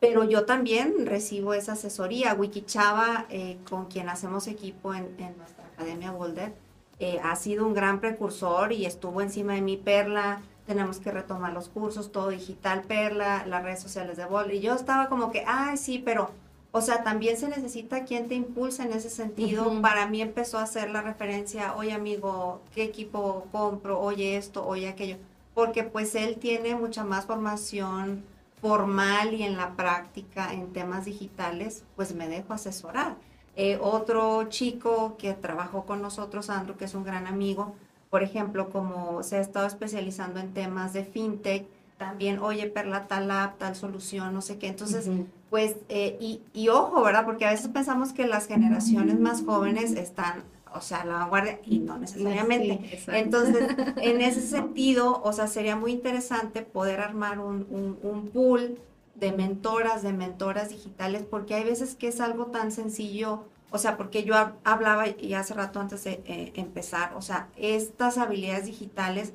Pero 0.00 0.24
yo 0.24 0.44
también 0.44 1.06
recibo 1.06 1.54
esa 1.54 1.72
asesoría. 1.72 2.34
Wikichava, 2.34 3.26
eh, 3.30 3.58
con 3.68 3.86
quien 3.86 4.08
hacemos 4.08 4.46
equipo 4.46 4.94
en, 4.94 5.14
en 5.18 5.36
nuestra 5.38 5.64
Academia 5.66 6.10
Boulder, 6.10 6.52
eh, 6.98 7.20
ha 7.22 7.36
sido 7.36 7.66
un 7.66 7.74
gran 7.74 8.00
precursor 8.00 8.72
y 8.72 8.86
estuvo 8.86 9.20
encima 9.20 9.54
de 9.54 9.62
mi 9.62 9.76
Perla. 9.76 10.40
Tenemos 10.66 10.98
que 10.98 11.12
retomar 11.12 11.52
los 11.52 11.68
cursos, 11.68 12.12
todo 12.12 12.28
digital, 12.28 12.82
Perla, 12.82 13.46
las 13.46 13.62
redes 13.62 13.80
sociales 13.80 14.16
de 14.16 14.26
Boulder. 14.26 14.54
Y 14.54 14.60
yo 14.60 14.74
estaba 14.74 15.08
como 15.08 15.30
que, 15.30 15.44
ay, 15.46 15.76
sí, 15.76 16.02
pero 16.04 16.30
o 16.76 16.82
sea, 16.82 17.02
también 17.02 17.38
se 17.38 17.48
necesita 17.48 18.04
quien 18.04 18.28
te 18.28 18.34
impulse 18.34 18.82
en 18.82 18.92
ese 18.92 19.08
sentido. 19.08 19.80
Para 19.80 20.06
mí 20.06 20.20
empezó 20.20 20.58
a 20.58 20.64
hacer 20.64 20.90
la 20.90 21.00
referencia, 21.00 21.74
oye 21.74 21.92
amigo, 21.92 22.60
¿qué 22.74 22.82
equipo 22.84 23.46
compro? 23.50 23.98
Oye 23.98 24.36
esto, 24.36 24.66
oye 24.66 24.86
aquello. 24.86 25.16
Porque 25.54 25.84
pues 25.84 26.14
él 26.14 26.36
tiene 26.36 26.74
mucha 26.74 27.02
más 27.02 27.24
formación 27.24 28.24
formal 28.66 29.32
y 29.34 29.44
en 29.44 29.56
la 29.56 29.76
práctica 29.76 30.52
en 30.52 30.72
temas 30.72 31.04
digitales, 31.04 31.84
pues 31.94 32.14
me 32.14 32.28
dejo 32.28 32.52
asesorar. 32.52 33.16
Eh, 33.54 33.78
otro 33.80 34.48
chico 34.48 35.16
que 35.18 35.34
trabajó 35.34 35.86
con 35.86 36.02
nosotros, 36.02 36.50
Andrew, 36.50 36.76
que 36.76 36.86
es 36.86 36.94
un 36.94 37.04
gran 37.04 37.28
amigo, 37.28 37.74
por 38.10 38.24
ejemplo, 38.24 38.70
como 38.70 39.22
se 39.22 39.36
ha 39.36 39.40
estado 39.40 39.66
especializando 39.66 40.40
en 40.40 40.52
temas 40.52 40.92
de 40.92 41.04
fintech, 41.04 41.66
también, 41.96 42.40
oye, 42.40 42.66
Perla, 42.66 43.06
tal 43.06 43.30
app, 43.30 43.56
tal 43.56 43.74
solución, 43.76 44.34
no 44.34 44.42
sé 44.42 44.58
qué. 44.58 44.66
Entonces, 44.66 45.08
pues, 45.48 45.76
eh, 45.88 46.18
y, 46.20 46.42
y, 46.52 46.68
ojo, 46.68 47.02
¿verdad? 47.02 47.24
Porque 47.24 47.46
a 47.46 47.50
veces 47.50 47.68
pensamos 47.68 48.12
que 48.12 48.26
las 48.26 48.48
generaciones 48.48 49.18
más 49.18 49.42
jóvenes 49.44 49.92
están, 49.92 50.42
o 50.76 50.80
sea, 50.80 51.04
la 51.04 51.14
vanguardia, 51.14 51.60
y 51.64 51.78
no 51.78 51.98
necesariamente. 51.98 53.00
Entonces, 53.08 53.68
en 53.96 54.20
ese 54.20 54.40
sentido, 54.42 55.20
o 55.22 55.32
sea, 55.32 55.46
sería 55.46 55.76
muy 55.76 55.92
interesante 55.92 56.62
poder 56.62 57.00
armar 57.00 57.38
un, 57.38 57.66
un, 58.02 58.28
pool 58.28 58.78
de 59.14 59.32
mentoras, 59.32 60.02
de 60.02 60.12
mentoras 60.12 60.68
digitales, 60.68 61.24
porque 61.28 61.54
hay 61.54 61.64
veces 61.64 61.94
que 61.94 62.08
es 62.08 62.20
algo 62.20 62.46
tan 62.46 62.70
sencillo, 62.72 63.44
o 63.70 63.78
sea, 63.78 63.96
porque 63.96 64.24
yo 64.24 64.34
hablaba 64.64 65.08
y 65.08 65.34
hace 65.34 65.54
rato 65.54 65.80
antes 65.80 66.04
de 66.04 66.22
eh, 66.26 66.52
empezar, 66.54 67.14
o 67.14 67.22
sea, 67.22 67.48
estas 67.56 68.18
habilidades 68.18 68.66
digitales 68.66 69.32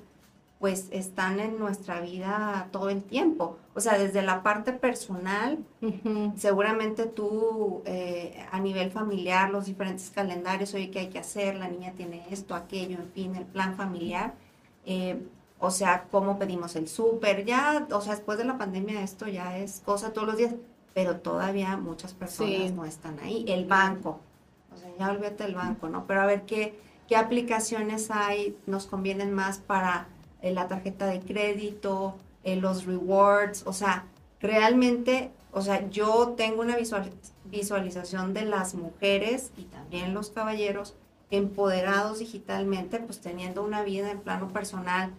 pues 0.61 0.89
están 0.91 1.39
en 1.39 1.57
nuestra 1.57 1.99
vida 2.01 2.69
todo 2.71 2.91
el 2.91 3.03
tiempo. 3.03 3.57
O 3.73 3.81
sea, 3.81 3.97
desde 3.97 4.21
la 4.21 4.43
parte 4.43 4.73
personal, 4.73 5.57
seguramente 6.37 7.07
tú 7.07 7.81
eh, 7.85 8.45
a 8.51 8.59
nivel 8.59 8.91
familiar, 8.91 9.49
los 9.49 9.65
diferentes 9.65 10.11
calendarios, 10.11 10.75
oye, 10.75 10.91
¿qué 10.91 10.99
hay 10.99 11.09
que 11.09 11.17
hacer? 11.17 11.55
La 11.55 11.67
niña 11.67 11.93
tiene 11.97 12.23
esto, 12.29 12.53
aquello, 12.53 12.99
en 12.99 13.11
fin, 13.11 13.35
el 13.35 13.45
plan 13.45 13.75
familiar. 13.75 14.35
Eh, 14.85 15.19
o 15.57 15.71
sea, 15.71 16.05
cómo 16.11 16.37
pedimos 16.37 16.75
el 16.75 16.87
súper, 16.87 17.43
ya, 17.43 17.87
o 17.91 18.01
sea, 18.01 18.13
después 18.13 18.37
de 18.37 18.45
la 18.45 18.59
pandemia 18.59 19.01
esto 19.01 19.27
ya 19.27 19.57
es 19.57 19.81
cosa 19.83 20.13
todos 20.13 20.27
los 20.27 20.37
días, 20.37 20.53
pero 20.93 21.21
todavía 21.21 21.75
muchas 21.75 22.13
personas 22.13 22.71
no 22.71 22.85
están 22.85 23.19
ahí. 23.19 23.45
El 23.47 23.65
banco, 23.65 24.19
o 24.71 24.77
sea, 24.77 24.89
ya 24.99 25.09
olvídate 25.09 25.43
del 25.43 25.55
banco, 25.55 25.89
¿no? 25.89 26.05
Pero 26.05 26.21
a 26.21 26.27
ver 26.27 26.43
qué, 26.43 26.79
qué 27.07 27.15
aplicaciones 27.15 28.11
hay, 28.11 28.55
nos 28.67 28.85
convienen 28.85 29.33
más 29.33 29.57
para 29.57 30.07
eh, 30.41 30.53
la 30.53 30.67
tarjeta 30.67 31.05
de 31.05 31.19
crédito, 31.19 32.15
eh, 32.43 32.55
los 32.55 32.85
rewards, 32.85 33.63
o 33.65 33.73
sea, 33.73 34.05
realmente, 34.39 35.31
o 35.51 35.61
sea, 35.61 35.87
yo 35.89 36.33
tengo 36.35 36.61
una 36.61 36.77
visualización 37.45 38.33
de 38.33 38.45
las 38.45 38.73
mujeres 38.73 39.51
y 39.57 39.63
también 39.63 40.13
los 40.13 40.31
caballeros 40.31 40.95
empoderados 41.29 42.19
digitalmente, 42.19 42.99
pues 42.99 43.21
teniendo 43.21 43.63
una 43.63 43.83
vida 43.83 44.11
en 44.11 44.19
plano 44.19 44.49
personal 44.49 45.11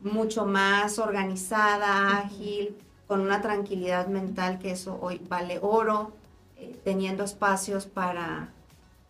mucho 0.00 0.46
más 0.46 0.98
organizada, 0.98 2.18
ágil, 2.18 2.76
con 3.08 3.20
una 3.20 3.40
tranquilidad 3.40 4.06
mental 4.06 4.58
que 4.58 4.70
eso 4.70 4.98
hoy 5.00 5.20
vale 5.28 5.58
oro, 5.60 6.12
eh, 6.56 6.78
teniendo 6.84 7.24
espacios 7.24 7.86
para 7.86 8.52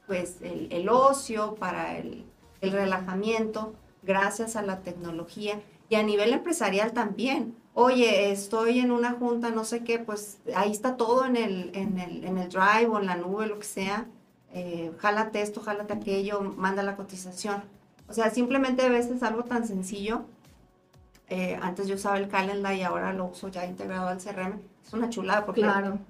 pues 0.06 0.38
el, 0.40 0.88
ocio, 0.88 1.56
para 1.56 1.98
el, 1.98 2.24
el 2.62 2.72
relajamiento 2.72 3.74
gracias 4.02 4.56
a 4.56 4.62
la 4.62 4.80
tecnología 4.80 5.60
y 5.88 5.94
a 5.94 6.02
nivel 6.02 6.32
empresarial 6.32 6.92
también. 6.92 7.54
Oye, 7.74 8.32
estoy 8.32 8.80
en 8.80 8.90
una 8.90 9.12
junta, 9.12 9.50
no 9.50 9.64
sé 9.64 9.84
qué, 9.84 9.98
pues 9.98 10.38
ahí 10.54 10.72
está 10.72 10.96
todo 10.96 11.24
en 11.24 11.36
el, 11.36 11.70
en 11.74 11.98
el, 11.98 12.24
en 12.24 12.38
el 12.38 12.48
drive 12.48 12.86
o 12.86 12.98
en 12.98 13.06
la 13.06 13.16
nube, 13.16 13.46
lo 13.46 13.58
que 13.58 13.66
sea. 13.66 14.06
Eh, 14.52 14.92
jálate 14.98 15.42
esto, 15.42 15.60
jálate 15.60 15.92
aquello, 15.92 16.40
manda 16.40 16.82
la 16.82 16.96
cotización. 16.96 17.62
O 18.08 18.14
sea, 18.14 18.30
simplemente 18.30 18.82
a 18.82 18.88
veces 18.88 19.22
algo 19.22 19.44
tan 19.44 19.66
sencillo. 19.66 20.22
Eh, 21.28 21.58
antes 21.60 21.86
yo 21.86 21.96
usaba 21.96 22.16
el 22.18 22.28
calendar 22.28 22.74
y 22.74 22.82
ahora 22.82 23.12
lo 23.12 23.26
uso 23.26 23.48
ya 23.48 23.66
integrado 23.66 24.08
al 24.08 24.18
CRM. 24.18 24.58
Es 24.84 24.94
una 24.94 25.10
chulada 25.10 25.44
porque 25.44 25.62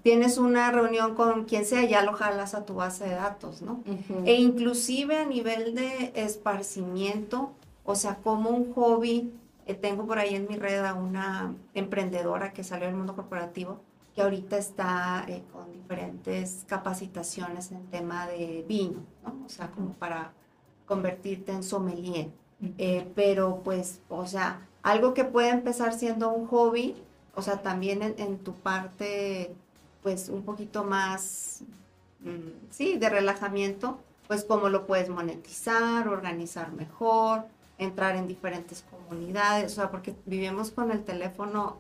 tienes 0.05 0.39
una 0.39 0.71
reunión 0.71 1.17
con 1.17 1.47
quien 1.47 1.65
sea, 1.65 1.85
ya 1.85 2.05
lo 2.05 2.13
jalas 2.13 2.55
a 2.55 2.65
tu 2.65 2.75
base 2.75 3.05
de 3.05 3.17
datos, 3.17 3.61
¿no? 3.61 3.83
E 4.25 4.35
inclusive 4.37 5.17
a 5.17 5.25
nivel 5.25 5.75
de 5.75 6.13
esparcimiento, 6.15 7.51
o 7.91 7.95
sea, 7.95 8.17
como 8.17 8.51
un 8.51 8.75
hobby, 8.75 9.33
eh, 9.65 9.73
tengo 9.73 10.07
por 10.07 10.19
ahí 10.19 10.35
en 10.35 10.47
mi 10.47 10.57
red 10.57 10.85
a 10.85 10.93
una 10.93 11.55
emprendedora 11.73 12.53
que 12.53 12.63
salió 12.63 12.87
del 12.87 12.95
mundo 12.95 13.17
corporativo, 13.17 13.81
que 14.15 14.21
ahorita 14.21 14.59
está 14.59 15.25
eh, 15.27 15.43
con 15.51 15.73
diferentes 15.73 16.67
capacitaciones 16.67 17.73
en 17.73 17.87
tema 17.87 18.27
de 18.27 18.63
vino, 18.69 19.07
¿no? 19.25 19.43
O 19.47 19.49
sea, 19.49 19.71
como 19.71 19.95
para 19.95 20.33
convertirte 20.85 21.51
en 21.51 21.63
sommelier. 21.63 22.29
Eh, 22.77 23.11
pero 23.15 23.63
pues, 23.65 24.03
o 24.11 24.27
sea, 24.27 24.69
algo 24.83 25.15
que 25.15 25.25
puede 25.25 25.49
empezar 25.49 25.95
siendo 25.95 26.31
un 26.31 26.47
hobby, 26.47 26.95
o 27.35 27.41
sea, 27.41 27.63
también 27.63 28.03
en, 28.03 28.39
tu 28.41 28.53
parte, 28.53 29.55
pues 30.03 30.29
un 30.29 30.43
poquito 30.43 30.85
más, 30.85 31.63
mm, 32.21 32.69
sí, 32.69 32.99
de 32.99 33.09
relajamiento, 33.09 33.99
pues 34.27 34.45
cómo 34.45 34.69
lo 34.69 34.87
puedes 34.87 35.09
monetizar, 35.09 36.07
organizar 36.07 36.73
mejor, 36.73 37.47
entrar 37.79 38.17
en 38.17 38.27
diferentes 38.27 38.85
comunidades, 38.91 39.73
o 39.73 39.75
sea, 39.77 39.91
porque 39.91 40.15
vivimos 40.27 40.71
con 40.73 40.91
el 40.91 41.05
teléfono 41.05 41.77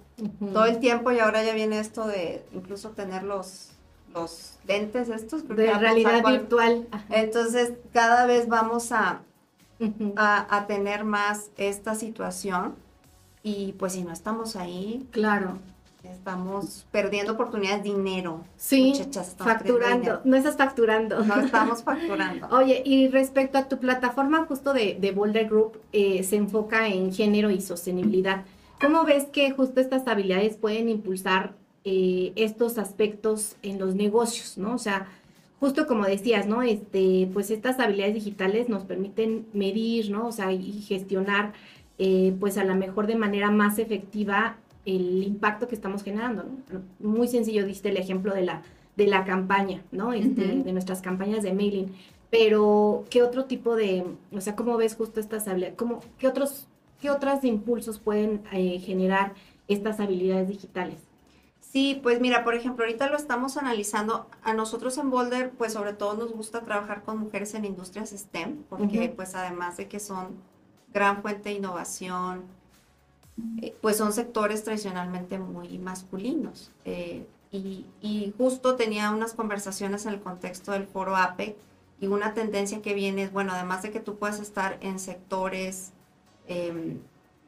todo 0.52 0.64
el 0.64 0.78
tiempo 0.78 1.10
y 1.10 1.18
ahora 1.18 1.42
ya 1.42 1.52
viene 1.54 1.80
esto 1.80 2.06
de 2.06 2.44
incluso 2.52 2.90
tener 2.90 3.24
los, 3.24 3.70
los 4.14 4.58
lentes 4.66 5.08
estos. 5.08 5.46
De 5.48 5.74
realidad 5.74 6.24
virtual. 6.24 6.88
Entonces, 7.10 7.72
cada 7.92 8.26
vez 8.26 8.48
vamos 8.48 8.92
a, 8.92 9.22
a, 10.16 10.56
a, 10.56 10.66
tener 10.66 11.04
más 11.04 11.50
esta 11.56 11.94
situación 11.96 12.76
y 13.42 13.72
pues 13.72 13.94
si 13.94 14.02
no 14.02 14.12
estamos 14.12 14.54
ahí. 14.54 15.06
Claro. 15.10 15.58
Estamos 16.04 16.86
perdiendo 16.92 17.32
oportunidades, 17.32 17.82
dinero. 17.82 18.44
Sí, 18.56 18.92
Muchachas, 18.94 19.34
facturando. 19.36 20.20
No 20.24 20.36
estás 20.36 20.56
facturando. 20.56 21.24
No 21.24 21.40
estamos 21.40 21.82
facturando. 21.82 22.48
Oye, 22.52 22.82
y 22.84 23.08
respecto 23.08 23.58
a 23.58 23.68
tu 23.68 23.78
plataforma 23.78 24.44
justo 24.46 24.72
de, 24.72 24.96
de 25.00 25.10
Boulder 25.10 25.48
Group, 25.48 25.80
eh, 25.92 26.22
se 26.22 26.36
enfoca 26.36 26.86
en 26.86 27.12
género 27.12 27.50
y 27.50 27.60
sostenibilidad. 27.60 28.44
¿Cómo 28.80 29.04
ves 29.04 29.24
que 29.24 29.50
justo 29.50 29.80
estas 29.80 30.06
habilidades 30.06 30.56
pueden 30.56 30.88
impulsar 30.88 31.54
eh, 31.84 32.32
estos 32.36 32.78
aspectos 32.78 33.56
en 33.62 33.80
los 33.80 33.96
negocios, 33.96 34.56
no? 34.56 34.74
O 34.74 34.78
sea, 34.78 35.08
justo 35.58 35.88
como 35.88 36.04
decías, 36.04 36.46
¿no? 36.46 36.62
Este, 36.62 37.28
pues 37.32 37.50
estas 37.50 37.80
habilidades 37.80 38.14
digitales 38.14 38.68
nos 38.68 38.84
permiten 38.84 39.46
medir, 39.52 40.10
¿no? 40.10 40.28
O 40.28 40.32
sea, 40.32 40.52
y 40.52 40.80
gestionar, 40.82 41.54
eh, 41.98 42.36
pues 42.38 42.56
a 42.56 42.64
lo 42.64 42.76
mejor 42.76 43.08
de 43.08 43.16
manera 43.16 43.50
más 43.50 43.80
efectiva 43.80 44.58
el 44.84 45.22
impacto 45.22 45.68
que 45.68 45.74
estamos 45.74 46.02
generando. 46.02 46.46
Muy 46.98 47.28
sencillo, 47.28 47.66
diste 47.66 47.88
el 47.90 47.96
ejemplo 47.96 48.34
de 48.34 48.42
la, 48.42 48.62
de 48.96 49.06
la 49.06 49.24
campaña, 49.24 49.82
¿no? 49.92 50.12
Este, 50.12 50.42
de 50.42 50.72
nuestras 50.72 51.02
campañas 51.02 51.42
de 51.42 51.52
mailing. 51.52 51.92
Pero, 52.30 53.04
¿qué 53.10 53.22
otro 53.22 53.46
tipo 53.46 53.74
de, 53.74 54.04
o 54.32 54.40
sea, 54.40 54.54
cómo 54.54 54.76
ves 54.76 54.96
justo 54.96 55.20
estas 55.20 55.48
habilidades? 55.48 55.76
¿Cómo, 55.76 56.00
¿Qué 56.18 56.28
otros 56.28 56.68
¿qué 57.00 57.10
otros 57.10 57.44
impulsos 57.44 57.98
pueden 57.98 58.42
eh, 58.52 58.78
generar 58.80 59.34
estas 59.68 60.00
habilidades 60.00 60.48
digitales? 60.48 60.96
Sí, 61.60 62.00
pues 62.02 62.20
mira, 62.20 62.44
por 62.44 62.54
ejemplo, 62.54 62.84
ahorita 62.84 63.10
lo 63.10 63.16
estamos 63.16 63.56
analizando. 63.56 64.26
A 64.42 64.54
nosotros 64.54 64.96
en 64.96 65.10
Boulder, 65.10 65.50
pues 65.50 65.74
sobre 65.74 65.92
todo 65.92 66.14
nos 66.16 66.32
gusta 66.32 66.62
trabajar 66.62 67.02
con 67.02 67.18
mujeres 67.18 67.54
en 67.54 67.66
industrias 67.66 68.10
STEM, 68.10 68.62
porque 68.70 69.12
pues 69.14 69.34
además 69.34 69.76
de 69.76 69.86
que 69.86 70.00
son 70.00 70.36
gran 70.94 71.20
fuente 71.20 71.50
de 71.50 71.56
innovación, 71.56 72.44
eh, 73.62 73.76
pues 73.80 73.96
son 73.96 74.12
sectores 74.12 74.64
tradicionalmente 74.64 75.38
muy 75.38 75.78
masculinos. 75.78 76.70
Eh, 76.84 77.26
y, 77.50 77.86
y, 78.02 78.34
justo 78.36 78.76
tenía 78.76 79.10
unas 79.10 79.32
conversaciones 79.32 80.04
en 80.04 80.12
el 80.12 80.20
contexto 80.20 80.72
del 80.72 80.86
foro 80.86 81.16
APE 81.16 81.56
y 82.00 82.06
una 82.06 82.34
tendencia 82.34 82.82
que 82.82 82.94
viene 82.94 83.22
es, 83.22 83.32
bueno, 83.32 83.52
además 83.52 83.82
de 83.82 83.90
que 83.90 84.00
tú 84.00 84.16
puedas 84.16 84.38
estar 84.38 84.78
en 84.80 84.98
sectores 84.98 85.92
em, 86.46 87.00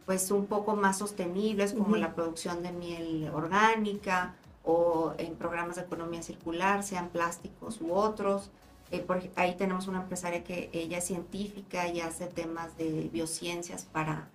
pues 0.06 0.30
un 0.30 0.46
poco 0.46 0.74
más 0.74 0.98
sostenibles 0.98 1.72
como 1.72 1.96
la 1.96 2.14
producción 2.14 2.62
de 2.62 2.72
miel 2.72 3.30
orgánica 3.32 4.34
o 4.64 5.14
en 5.18 5.36
programas 5.36 5.76
de 5.76 5.82
economía 5.82 6.22
circular, 6.22 6.82
sean 6.82 7.10
plásticos 7.10 7.80
u 7.80 7.92
otros. 7.92 8.50
Eh, 8.90 9.06
ahí 9.36 9.54
tenemos 9.56 9.86
una 9.86 10.00
empresaria 10.00 10.42
que 10.42 10.68
ella 10.72 10.98
es 10.98 11.04
científica 11.04 11.86
y 11.88 12.00
hace 12.00 12.26
temas 12.26 12.76
de 12.76 13.08
biociencias 13.12 13.84
para 13.84 14.28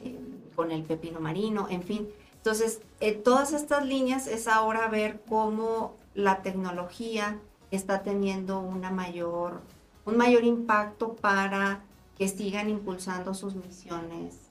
em, 0.00 0.40
con 0.54 0.70
el 0.70 0.82
pepino 0.82 1.20
marino, 1.20 1.66
en 1.70 1.82
fin. 1.82 2.08
Entonces, 2.36 2.80
eh, 3.00 3.12
todas 3.12 3.52
estas 3.52 3.84
líneas 3.86 4.26
es 4.26 4.48
ahora 4.48 4.88
ver 4.88 5.20
cómo 5.28 5.94
la 6.14 6.42
tecnología 6.42 7.38
está 7.70 8.02
teniendo 8.02 8.60
una 8.60 8.90
mayor, 8.90 9.60
un 10.06 10.16
mayor 10.16 10.44
impacto 10.44 11.14
para 11.14 11.82
que 12.16 12.28
sigan 12.28 12.68
impulsando 12.68 13.34
sus 13.34 13.54
misiones 13.54 14.50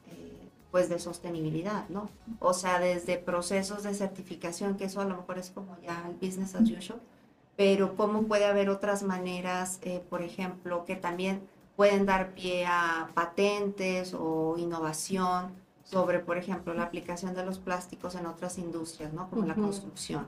pues 0.71 0.89
de 0.89 0.99
sostenibilidad, 0.99 1.87
¿no? 1.89 2.09
O 2.39 2.53
sea, 2.53 2.79
desde 2.79 3.17
procesos 3.17 3.83
de 3.83 3.93
certificación, 3.93 4.77
que 4.77 4.85
eso 4.85 5.01
a 5.01 5.05
lo 5.05 5.17
mejor 5.17 5.39
es 5.39 5.49
como 5.49 5.75
ya 5.81 6.05
el 6.07 6.15
business 6.15 6.55
as 6.55 6.69
usual, 6.69 7.01
pero 7.55 7.95
cómo 7.95 8.23
puede 8.23 8.45
haber 8.45 8.69
otras 8.69 9.03
maneras, 9.03 9.79
eh, 9.81 10.03
por 10.09 10.21
ejemplo, 10.21 10.85
que 10.85 10.95
también 10.95 11.41
pueden 11.79 12.05
dar 12.05 12.33
pie 12.33 12.65
a 12.65 13.09
patentes 13.13 14.13
o 14.13 14.57
innovación 14.57 15.53
sobre, 15.85 16.19
por 16.19 16.37
ejemplo, 16.37 16.73
la 16.73 16.83
aplicación 16.83 17.33
de 17.35 17.45
los 17.45 17.57
plásticos 17.57 18.15
en 18.15 18.25
otras 18.25 18.57
industrias, 18.57 19.13
¿no? 19.13 19.29
Como 19.29 19.45
la 19.45 19.55
construcción. 19.55 20.27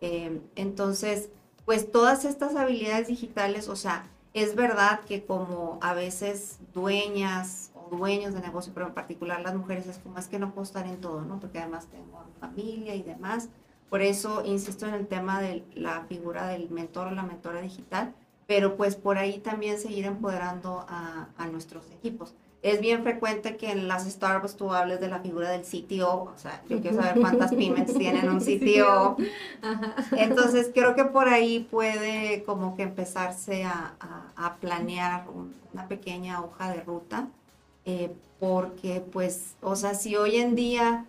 Eh, 0.00 0.40
entonces, 0.54 1.30
pues 1.64 1.90
todas 1.90 2.24
estas 2.24 2.54
habilidades 2.54 3.08
digitales, 3.08 3.68
o 3.68 3.74
sea, 3.74 4.06
es 4.34 4.54
verdad 4.54 5.00
que 5.00 5.24
como 5.24 5.80
a 5.82 5.94
veces 5.94 6.60
dueñas 6.72 7.72
dueños 7.90 8.32
de 8.32 8.40
negocio, 8.40 8.72
pero 8.72 8.86
en 8.86 8.94
particular 8.94 9.40
las 9.40 9.56
mujeres 9.56 9.88
es 9.88 9.98
como 9.98 10.18
es 10.18 10.28
que 10.28 10.38
no 10.38 10.52
puedo 10.52 10.62
estar 10.62 10.86
en 10.86 11.00
todo, 11.00 11.22
¿no? 11.22 11.40
Porque 11.40 11.58
además 11.58 11.88
tengo 11.88 12.22
familia 12.38 12.94
y 12.94 13.02
demás. 13.02 13.48
Por 13.90 14.00
eso 14.00 14.44
insisto 14.44 14.86
en 14.86 14.94
el 14.94 15.08
tema 15.08 15.40
de 15.40 15.64
la 15.74 16.04
figura 16.04 16.46
del 16.46 16.70
mentor 16.70 17.08
o 17.08 17.10
la 17.10 17.24
mentora 17.24 17.60
digital, 17.60 18.14
pero 18.46 18.76
pues 18.76 18.96
por 18.96 19.18
ahí 19.18 19.38
también 19.38 19.78
seguir 19.78 20.04
empoderando 20.04 20.84
a, 20.88 21.28
a 21.36 21.46
nuestros 21.46 21.90
equipos. 21.90 22.34
Es 22.62 22.80
bien 22.80 23.02
frecuente 23.02 23.58
que 23.58 23.70
en 23.70 23.88
las 23.88 24.10
startups 24.10 24.56
tú 24.56 24.72
hables 24.72 24.98
de 24.98 25.08
la 25.08 25.20
figura 25.20 25.50
del 25.50 25.62
CTO, 25.62 26.32
o 26.34 26.38
sea, 26.38 26.62
yo 26.66 26.80
quiero 26.80 26.96
saber 26.96 27.20
cuántas 27.20 27.54
pymes 27.54 27.92
tienen 27.98 28.30
un 28.30 28.40
CTO. 28.40 29.18
Entonces 30.16 30.70
creo 30.72 30.94
que 30.94 31.04
por 31.04 31.28
ahí 31.28 31.68
puede 31.70 32.42
como 32.44 32.74
que 32.74 32.84
empezarse 32.84 33.64
a, 33.64 33.92
a, 34.00 34.46
a 34.46 34.56
planear 34.56 35.26
una 35.74 35.88
pequeña 35.88 36.42
hoja 36.42 36.70
de 36.70 36.80
ruta 36.80 37.28
eh, 37.84 38.14
porque 38.40 39.02
pues, 39.12 39.54
o 39.60 39.76
sea, 39.76 39.94
si 39.94 40.16
hoy 40.16 40.36
en 40.36 40.54
día 40.54 41.04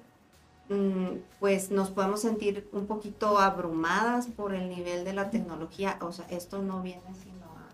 pues 1.40 1.70
nos 1.70 1.92
podemos 1.92 2.22
sentir 2.22 2.68
un 2.72 2.88
poquito 2.88 3.38
abrumadas 3.38 4.28
por 4.28 4.54
el 4.56 4.68
nivel 4.70 5.06
de 5.06 5.14
la 5.14 5.30
tecnología, 5.30 5.98
o 6.02 6.12
sea, 6.12 6.26
esto 6.30 6.62
no 6.62 6.82
viene 6.82 7.14
sino 7.22 7.46
a, 7.46 7.68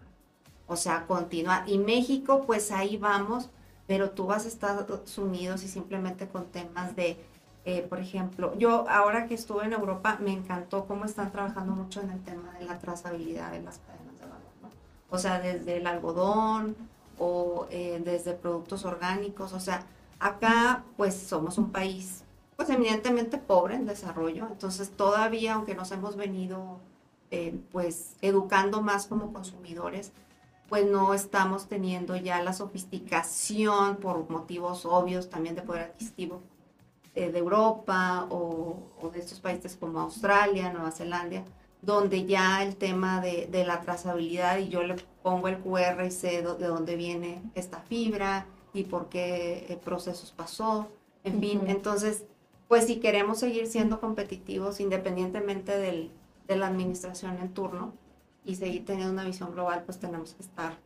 o 0.67 0.75
sea, 0.75 1.07
continuar. 1.07 1.67
Y 1.69 1.77
México, 1.77 2.43
pues 2.45 2.71
ahí 2.71 2.97
vamos, 2.97 3.49
pero 3.87 4.11
tú 4.11 4.27
vas 4.27 4.45
a 4.45 4.49
Estados 4.49 5.17
Unidos 5.17 5.63
y 5.63 5.69
simplemente 5.69 6.27
con 6.27 6.45
temas 6.47 6.95
de, 6.95 7.17
eh, 7.63 7.85
por 7.87 7.99
ejemplo, 7.99 8.57
yo 8.57 8.85
ahora 8.89 9.25
que 9.25 9.35
estuve 9.35 9.65
en 9.65 9.73
Europa 9.73 10.17
me 10.19 10.33
encantó 10.33 10.85
cómo 10.85 11.05
están 11.05 11.31
trabajando 11.31 11.73
mucho 11.73 12.01
en 12.01 12.09
el 12.11 12.21
tema 12.23 12.51
de 12.59 12.65
la 12.65 12.77
trazabilidad 12.79 13.51
de 13.51 13.61
las 13.61 13.79
cadenas 13.79 14.19
de 14.19 14.25
valor, 14.25 14.51
¿no? 14.61 14.69
O 15.09 15.17
sea, 15.17 15.39
desde 15.39 15.77
el 15.77 15.87
algodón, 15.87 16.75
o 17.21 17.67
eh, 17.69 18.01
desde 18.03 18.33
productos 18.33 18.83
orgánicos. 18.83 19.53
O 19.53 19.59
sea, 19.59 19.85
acá 20.19 20.83
pues 20.97 21.15
somos 21.15 21.59
un 21.59 21.71
país 21.71 22.23
pues 22.61 22.77
eminentemente 22.77 23.39
pobre 23.39 23.73
en 23.73 23.87
desarrollo, 23.87 24.45
entonces 24.47 24.91
todavía 24.91 25.55
aunque 25.55 25.73
nos 25.73 25.91
hemos 25.91 26.15
venido 26.15 26.77
eh, 27.31 27.59
pues 27.71 28.17
educando 28.21 28.83
más 28.83 29.07
como 29.07 29.33
consumidores, 29.33 30.11
pues 30.69 30.85
no 30.85 31.15
estamos 31.15 31.67
teniendo 31.67 32.15
ya 32.15 32.39
la 32.43 32.53
sofisticación 32.53 33.95
por 33.95 34.29
motivos 34.29 34.85
obvios 34.85 35.27
también 35.31 35.55
de 35.55 35.63
poder 35.63 35.85
adquisitivo 35.85 36.39
eh, 37.15 37.31
de 37.31 37.39
Europa 37.39 38.27
o, 38.29 38.77
o, 39.01 39.09
de 39.09 39.21
estos 39.21 39.39
países 39.39 39.75
como 39.75 39.99
Australia, 39.99 40.71
Nueva 40.71 40.91
Zelanda, 40.91 41.43
donde 41.81 42.27
ya 42.27 42.61
el 42.61 42.75
tema 42.75 43.21
de, 43.21 43.47
de 43.47 43.65
la 43.65 43.81
trazabilidad 43.81 44.59
y 44.59 44.69
yo 44.69 44.83
le 44.83 44.97
pongo 45.23 45.47
el 45.47 45.57
QR 45.57 46.05
y 46.05 46.11
sé 46.11 46.43
de 46.43 46.67
dónde 46.67 46.95
viene 46.95 47.41
esta 47.55 47.79
fibra 47.79 48.45
y 48.71 48.83
por 48.83 49.09
qué 49.09 49.65
eh, 49.67 49.79
procesos 49.83 50.31
pasó, 50.31 50.87
en 51.23 51.39
fin, 51.39 51.61
entonces, 51.67 52.25
pues 52.71 52.85
si 52.85 53.01
queremos 53.01 53.39
seguir 53.39 53.67
siendo 53.67 53.99
competitivos 53.99 54.79
independientemente 54.79 55.77
del, 55.77 56.09
de 56.47 56.55
la 56.55 56.67
administración 56.67 57.37
en 57.41 57.53
turno 57.53 57.91
y 58.45 58.55
seguir 58.55 58.85
teniendo 58.85 59.11
una 59.11 59.25
visión 59.25 59.51
global, 59.51 59.83
pues 59.85 59.99
tenemos 59.99 60.35
que 60.35 60.43
estar 60.43 60.77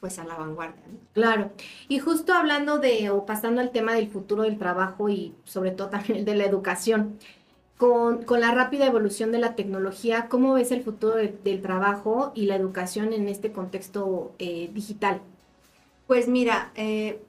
pues 0.00 0.18
a 0.18 0.24
la 0.24 0.34
vanguardia. 0.34 0.82
Claro. 1.12 1.52
Y 1.86 2.00
justo 2.00 2.32
hablando 2.32 2.80
de, 2.80 3.10
o 3.10 3.26
pasando 3.26 3.60
al 3.60 3.70
tema 3.70 3.94
del 3.94 4.08
futuro 4.08 4.42
del 4.42 4.58
trabajo 4.58 5.08
y 5.08 5.36
sobre 5.44 5.70
todo 5.70 5.88
también 5.88 6.18
el 6.18 6.24
de 6.24 6.34
la 6.34 6.46
educación, 6.46 7.16
con, 7.76 8.26
la 8.28 8.50
rápida 8.50 8.84
evolución 8.86 9.30
de 9.30 9.38
la 9.38 9.54
tecnología, 9.54 10.26
¿cómo 10.28 10.54
ves 10.54 10.72
el 10.72 10.82
futuro 10.82 11.14
del 11.14 11.62
trabajo 11.62 12.32
y 12.34 12.46
la 12.46 12.56
educación 12.56 13.12
en 13.12 13.28
este 13.28 13.52
contexto 13.52 14.32
eh, 14.40 14.68
digital? 14.74 15.20
Pues 16.08 16.26
mira, 16.26 16.72
eh, 16.74 17.22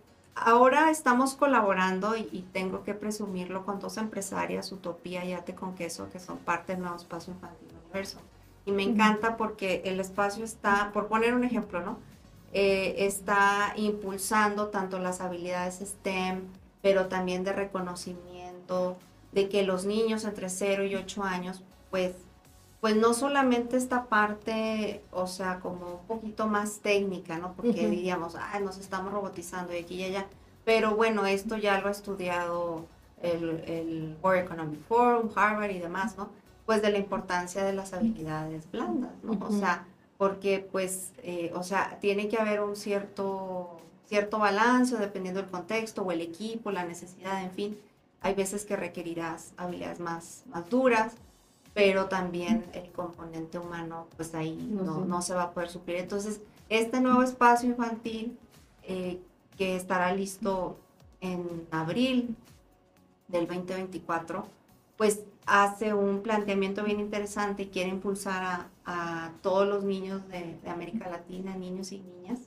ahora 0.46 0.90
estamos 0.90 1.36
colaborando 1.36 2.16
y, 2.16 2.46
tengo 2.54 2.84
que 2.84 2.94
presumirlo 2.94 3.66
con 3.66 3.80
dos 3.80 3.98
empresarias, 3.98 4.72
Utopía 4.72 5.26
y 5.26 5.34
Ate 5.34 5.56
con 5.56 5.76
Queso, 5.76 6.10
que 6.10 6.20
son 6.20 6.38
parte 6.38 6.74
del 6.74 6.82
nuevo 6.82 6.98
espacio 6.98 7.34
infantil 7.34 7.70
universo. 7.86 8.20
Y 8.66 8.72
me 8.72 8.84
encanta 8.84 9.38
porque 9.38 9.82
el 9.86 10.00
espacio 10.00 10.44
está, 10.44 10.92
por 10.94 11.08
poner 11.08 11.34
un 11.34 11.44
ejemplo, 11.44 11.82
¿no? 11.82 11.98
Eh, 12.54 13.06
está 13.06 13.74
impulsando 13.76 14.68
tanto 14.68 15.00
las 15.00 15.22
habilidades 15.22 15.80
STEM, 15.80 16.44
pero 16.82 17.08
también 17.08 17.44
de 17.44 17.54
reconocimiento, 17.54 18.98
de 19.32 19.50
que 19.50 19.64
los 19.64 19.86
niños 19.86 20.24
entre 20.26 20.50
0 20.50 20.86
y 20.86 20.96
8 20.96 21.24
años, 21.24 21.64
pues, 21.92 22.14
pues 22.82 22.96
no 22.96 23.14
solamente 23.14 23.78
esta 23.78 24.06
parte, 24.06 25.02
o 25.12 25.28
sea, 25.28 25.60
como 25.60 25.96
un 25.96 26.08
poquito 26.08 26.48
más 26.48 26.80
técnica, 26.80 27.38
¿no? 27.38 27.54
Porque 27.54 27.88
diríamos, 27.88 28.36
ay, 28.36 28.64
nos 28.64 28.78
estamos 28.78 29.12
robotizando 29.12 29.74
y 29.74 29.80
aquí 29.80 29.96
y 29.96 30.04
allá. 30.06 30.28
Pero 30.64 30.96
bueno, 30.96 31.26
esto 31.26 31.58
ya 31.58 31.82
lo 31.82 31.88
ha 31.88 31.92
estudiado 31.92 32.86
el, 33.22 33.64
el 33.68 34.18
World 34.24 34.46
Economic 34.46 34.82
Forum, 34.88 35.30
Harvard 35.36 35.72
y 35.72 35.80
demás, 35.80 36.18
¿no? 36.18 36.30
Pues 36.66 36.82
de 36.82 36.92
la 36.92 37.00
importancia 37.00 37.64
de 37.64 37.74
las 37.74 37.94
habilidades 37.94 38.70
blandas, 38.72 39.12
¿no? 39.24 39.38
O 39.46 39.52
sea, 39.52 39.86
porque 40.18 40.66
pues, 40.72 41.12
eh, 41.24 41.52
o 41.56 41.64
sea, 41.64 41.98
tiene 42.00 42.30
que 42.30 42.38
haber 42.38 42.62
un 42.62 42.76
cierto, 42.76 43.82
cierto 44.06 44.40
balance 44.40 44.96
dependiendo 44.98 45.42
del 45.42 45.50
contexto 45.50 46.04
o 46.04 46.12
el 46.12 46.22
equipo, 46.22 46.72
la 46.72 46.86
necesidad, 46.86 47.44
en 47.44 47.52
fin 47.52 47.78
hay 48.22 48.34
veces 48.34 48.66
que 48.66 48.76
requerirás 48.76 49.54
habilidades 49.58 50.00
más, 50.00 50.44
más 50.48 50.70
duras, 50.70 51.14
pero 51.80 52.08
también 52.08 52.66
el 52.74 52.92
componente 52.92 53.58
humano, 53.58 54.08
pues 54.18 54.36
ahí 54.36 54.68
no, 54.70 55.06
no, 55.06 55.22
se 55.22 55.34
va 55.34 55.44
a 55.44 55.52
poder 55.52 55.70
suplir. 55.70 55.96
Entonces, 55.96 56.42
este 56.68 57.00
nuevo 57.00 57.24
espacio 57.24 57.70
infantil 57.70 58.38
eh, 58.84 59.22
que 59.58 59.78
estará 59.78 60.14
listo 60.14 60.78
en 61.22 61.66
abril 61.72 62.36
del 63.30 63.48
2024, 63.48 64.46
pues 64.98 65.22
hace 65.46 65.94
un 65.94 66.22
planteamiento 66.22 66.84
bien 66.84 67.00
interesante 67.00 67.64
y 67.64 67.68
quiere 67.68 67.92
impulsar 67.92 68.44
a, 68.44 68.68
a 68.84 69.32
todos 69.42 69.66
los 69.66 69.86
niños 69.86 70.28
de, 70.28 70.58
de, 70.62 70.70
América 70.70 71.10
Latina, 71.10 71.56
niños 71.56 71.94
y 71.94 72.00
niñas, 72.00 72.40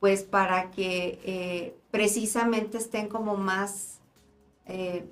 pues 0.00 0.22
para 0.22 0.70
que 0.70 1.20
eh, 1.24 1.76
precisamente 1.90 2.78
estén 2.78 3.08
como 3.08 3.36
más 3.36 4.00
eh, 4.64 5.04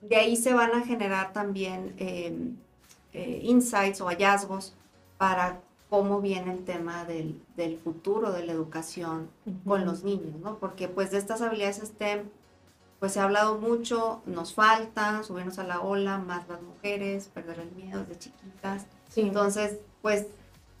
de 0.00 0.16
ahí 0.16 0.36
se 0.36 0.54
van 0.54 0.72
a 0.72 0.84
generar 0.84 1.32
también 1.32 1.94
em, 1.98 2.56
eh, 3.12 3.40
insights 3.42 4.00
o 4.00 4.06
hallazgos 4.06 4.74
para 5.16 5.60
cómo 5.90 6.20
viene 6.20 6.52
el 6.52 6.64
tema 6.64 7.04
del, 7.04 7.40
del 7.56 7.78
futuro 7.78 8.30
de 8.32 8.44
la 8.44 8.52
educación 8.52 9.30
con 9.64 9.84
los 9.84 10.04
niños, 10.04 10.38
¿no? 10.40 10.58
Porque 10.58 10.86
pues 10.86 11.10
de 11.10 11.18
estas 11.18 11.40
habilidades 11.40 11.78
STEM, 11.78 12.28
pues 13.00 13.12
se 13.12 13.20
ha 13.20 13.24
hablado 13.24 13.58
mucho, 13.58 14.20
nos 14.26 14.54
falta 14.54 15.22
subirnos 15.22 15.58
a 15.58 15.64
la 15.64 15.80
ola, 15.80 16.18
más 16.18 16.48
las 16.48 16.60
mujeres, 16.62 17.28
perder 17.28 17.60
el 17.60 17.72
miedo 17.72 18.04
de 18.04 18.18
chiquitas. 18.18 18.86
Sí. 19.08 19.22
Entonces, 19.22 19.78
pues, 20.02 20.26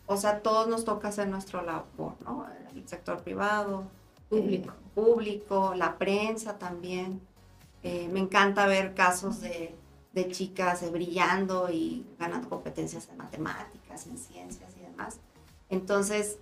o 0.06 0.16
sea, 0.16 0.40
todos 0.42 0.68
nos 0.68 0.84
toca 0.84 1.08
hacer 1.08 1.28
nuestro 1.28 1.62
labor, 1.62 2.14
¿no? 2.24 2.46
El 2.74 2.86
sector 2.86 3.22
privado, 3.22 3.84
público, 4.28 4.70
eh, 4.70 4.90
público 4.94 5.74
la 5.74 5.96
prensa 5.96 6.58
también. 6.58 7.20
Eh, 7.82 8.08
me 8.12 8.20
encanta 8.20 8.66
ver 8.66 8.94
casos 8.94 9.40
de, 9.40 9.74
de 10.12 10.28
chicas 10.30 10.82
eh, 10.82 10.90
brillando 10.90 11.70
y 11.70 12.04
ganando 12.18 12.48
competencias 12.48 13.08
en 13.08 13.16
matemáticas, 13.16 14.06
en 14.06 14.18
ciencias 14.18 14.72
y 14.76 14.80
demás. 14.80 15.18
Entonces, 15.70 16.38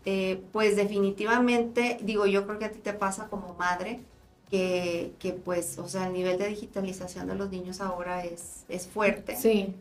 pues 0.52 0.76
definitivamente, 0.76 1.98
digo, 2.00 2.26
yo 2.26 2.46
creo 2.46 2.60
que 2.60 2.66
a 2.66 2.70
ti 2.70 2.78
te 2.78 2.92
pasa 2.92 3.26
como 3.26 3.54
madre, 3.54 4.00
que, 4.48 5.14
que, 5.18 5.32
pues, 5.32 5.78
o 5.78 5.88
sea, 5.88 6.06
el 6.06 6.12
nivel 6.12 6.38
de 6.38 6.46
digitalización 6.46 7.26
de 7.26 7.34
los 7.34 7.50
niños 7.50 7.80
ahora 7.80 8.24
es, 8.24 8.64
es 8.68 8.86
fuerte. 8.86 9.34
Sí. 9.34 9.74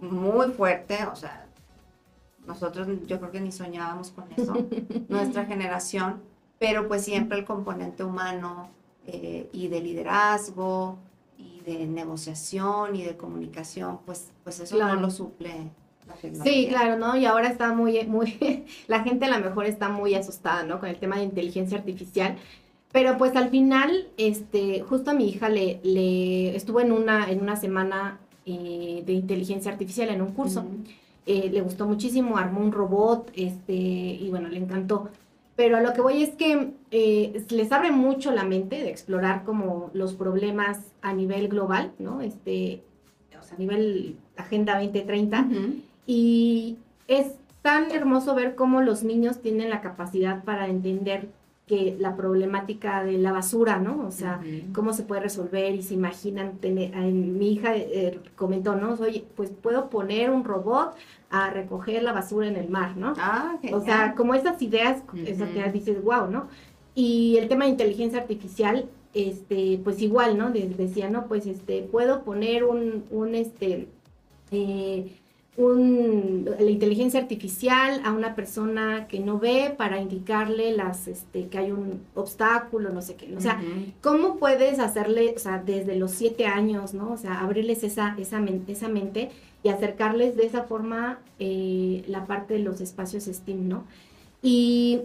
Muy 0.00 0.50
fuerte, 0.50 1.04
o 1.06 1.14
sea, 1.14 1.46
nosotros 2.46 2.88
yo 3.06 3.20
creo 3.20 3.30
que 3.30 3.40
ni 3.40 3.52
soñábamos 3.52 4.10
con 4.10 4.24
eso, 4.36 4.54
nuestra 5.08 5.44
generación, 5.44 6.20
pero 6.58 6.88
pues 6.88 7.04
siempre 7.04 7.38
el 7.38 7.44
componente 7.44 8.02
humano 8.02 8.70
eh, 9.10 9.48
y 9.52 9.68
de 9.68 9.80
liderazgo 9.80 10.98
y 11.38 11.60
de 11.62 11.86
negociación 11.86 12.94
y 12.94 13.02
de 13.02 13.16
comunicación, 13.16 14.00
pues, 14.04 14.28
pues 14.44 14.60
eso 14.60 14.78
no 14.78 14.94
lo 14.96 15.10
suple. 15.10 15.70
La 16.06 16.44
sí, 16.44 16.66
claro, 16.68 16.98
¿no? 16.98 17.16
Y 17.16 17.26
ahora 17.26 17.48
está 17.48 17.72
muy, 17.72 18.06
muy, 18.06 18.64
la 18.86 19.02
gente 19.02 19.26
a 19.26 19.38
lo 19.38 19.44
mejor 19.44 19.66
está 19.66 19.88
muy 19.88 20.14
asustada, 20.14 20.62
¿no? 20.62 20.78
Con 20.78 20.88
el 20.88 20.96
tema 20.96 21.16
de 21.16 21.24
inteligencia 21.24 21.78
artificial. 21.78 22.36
Pero 22.92 23.18
pues 23.18 23.34
al 23.36 23.50
final, 23.50 24.08
este, 24.16 24.80
justo 24.80 25.10
a 25.10 25.14
mi 25.14 25.28
hija 25.28 25.48
le, 25.48 25.80
le 25.82 26.54
estuvo 26.56 26.80
en 26.80 26.92
una, 26.92 27.30
en 27.30 27.40
una 27.40 27.56
semana 27.56 28.18
eh, 28.46 29.02
de 29.04 29.12
inteligencia 29.12 29.70
artificial 29.70 30.08
en 30.08 30.22
un 30.22 30.32
curso. 30.32 30.64
Eh, 31.26 31.50
le 31.52 31.60
gustó 31.60 31.86
muchísimo, 31.86 32.38
armó 32.38 32.60
un 32.60 32.72
robot, 32.72 33.30
este, 33.34 33.74
y 33.74 34.26
bueno, 34.30 34.48
le 34.48 34.58
encantó. 34.58 35.10
Pero 35.58 35.76
a 35.76 35.80
lo 35.80 35.92
que 35.92 36.00
voy 36.00 36.22
es 36.22 36.36
que 36.36 36.70
eh, 36.92 37.44
les 37.50 37.72
abre 37.72 37.90
mucho 37.90 38.30
la 38.30 38.44
mente 38.44 38.76
de 38.76 38.90
explorar 38.90 39.42
como 39.42 39.90
los 39.92 40.14
problemas 40.14 40.78
a 41.02 41.12
nivel 41.12 41.48
global, 41.48 41.90
¿no? 41.98 42.20
Este, 42.20 42.84
o 43.36 43.42
sea, 43.42 43.56
a 43.56 43.58
nivel 43.58 44.14
Agenda 44.36 44.74
2030. 44.74 45.48
Y 46.06 46.76
es 47.08 47.32
tan 47.62 47.90
hermoso 47.90 48.36
ver 48.36 48.54
cómo 48.54 48.82
los 48.82 49.02
niños 49.02 49.40
tienen 49.40 49.68
la 49.68 49.80
capacidad 49.80 50.44
para 50.44 50.68
entender 50.68 51.26
que 51.68 51.96
la 51.98 52.16
problemática 52.16 53.04
de 53.04 53.18
la 53.18 53.30
basura, 53.30 53.78
¿no? 53.78 54.06
O 54.06 54.10
sea, 54.10 54.40
cómo 54.74 54.92
se 54.92 55.04
puede 55.04 55.20
resolver 55.20 55.74
y 55.74 55.82
se 55.82 55.94
imaginan 55.94 56.56
tener, 56.56 56.90
mi 56.96 57.52
hija 57.52 57.76
eh, 57.76 58.18
comentó, 58.34 58.74
¿no? 58.74 58.94
Oye, 58.94 59.24
pues 59.36 59.50
puedo 59.50 59.90
poner 59.90 60.30
un 60.30 60.44
robot 60.44 60.96
a 61.30 61.50
recoger 61.50 62.02
la 62.02 62.12
basura 62.12 62.48
en 62.48 62.56
el 62.56 62.68
mar, 62.70 62.96
¿no? 62.96 63.12
Ah, 63.18 63.56
o 63.72 63.80
sea, 63.80 64.14
como 64.16 64.34
esas 64.34 64.60
ideas, 64.62 65.02
esas 65.26 65.50
ideas 65.50 65.72
dices, 65.72 66.02
wow, 66.02 66.28
¿no? 66.28 66.48
Y 66.94 67.36
el 67.36 67.48
tema 67.48 67.66
de 67.66 67.70
inteligencia 67.70 68.18
artificial, 68.18 68.86
este, 69.14 69.80
pues 69.84 70.02
igual, 70.02 70.36
¿no? 70.36 70.50
decía, 70.50 71.08
no, 71.10 71.26
pues 71.26 71.46
este, 71.46 71.82
puedo 71.82 72.24
poner 72.24 72.64
un, 72.64 73.04
un 73.10 73.34
este, 73.34 73.88
eh, 74.50 75.12
la 75.58 76.70
inteligencia 76.70 77.18
artificial 77.18 78.00
a 78.04 78.12
una 78.12 78.36
persona 78.36 79.08
que 79.08 79.18
no 79.18 79.40
ve 79.40 79.74
para 79.76 80.00
indicarle 80.00 80.70
las, 80.70 81.08
este, 81.08 81.48
que 81.48 81.58
hay 81.58 81.72
un 81.72 82.02
obstáculo, 82.14 82.90
no 82.90 83.02
sé 83.02 83.16
qué. 83.16 83.34
O 83.36 83.40
sea, 83.40 83.60
¿cómo 84.00 84.36
puedes 84.36 84.78
hacerle, 84.78 85.34
o 85.34 85.38
sea, 85.38 85.60
desde 85.60 85.96
los 85.96 86.12
siete 86.12 86.46
años, 86.46 86.94
¿no? 86.94 87.10
O 87.10 87.16
sea, 87.16 87.40
abrirles 87.40 87.82
esa, 87.82 88.14
esa, 88.18 88.40
esa 88.68 88.88
mente 88.88 89.30
y 89.64 89.70
acercarles 89.70 90.36
de 90.36 90.46
esa 90.46 90.62
forma 90.62 91.18
eh, 91.40 92.04
la 92.06 92.26
parte 92.26 92.54
de 92.54 92.60
los 92.60 92.80
espacios 92.80 93.24
STEAM, 93.24 93.66
¿no? 93.68 93.84
Y 94.42 95.00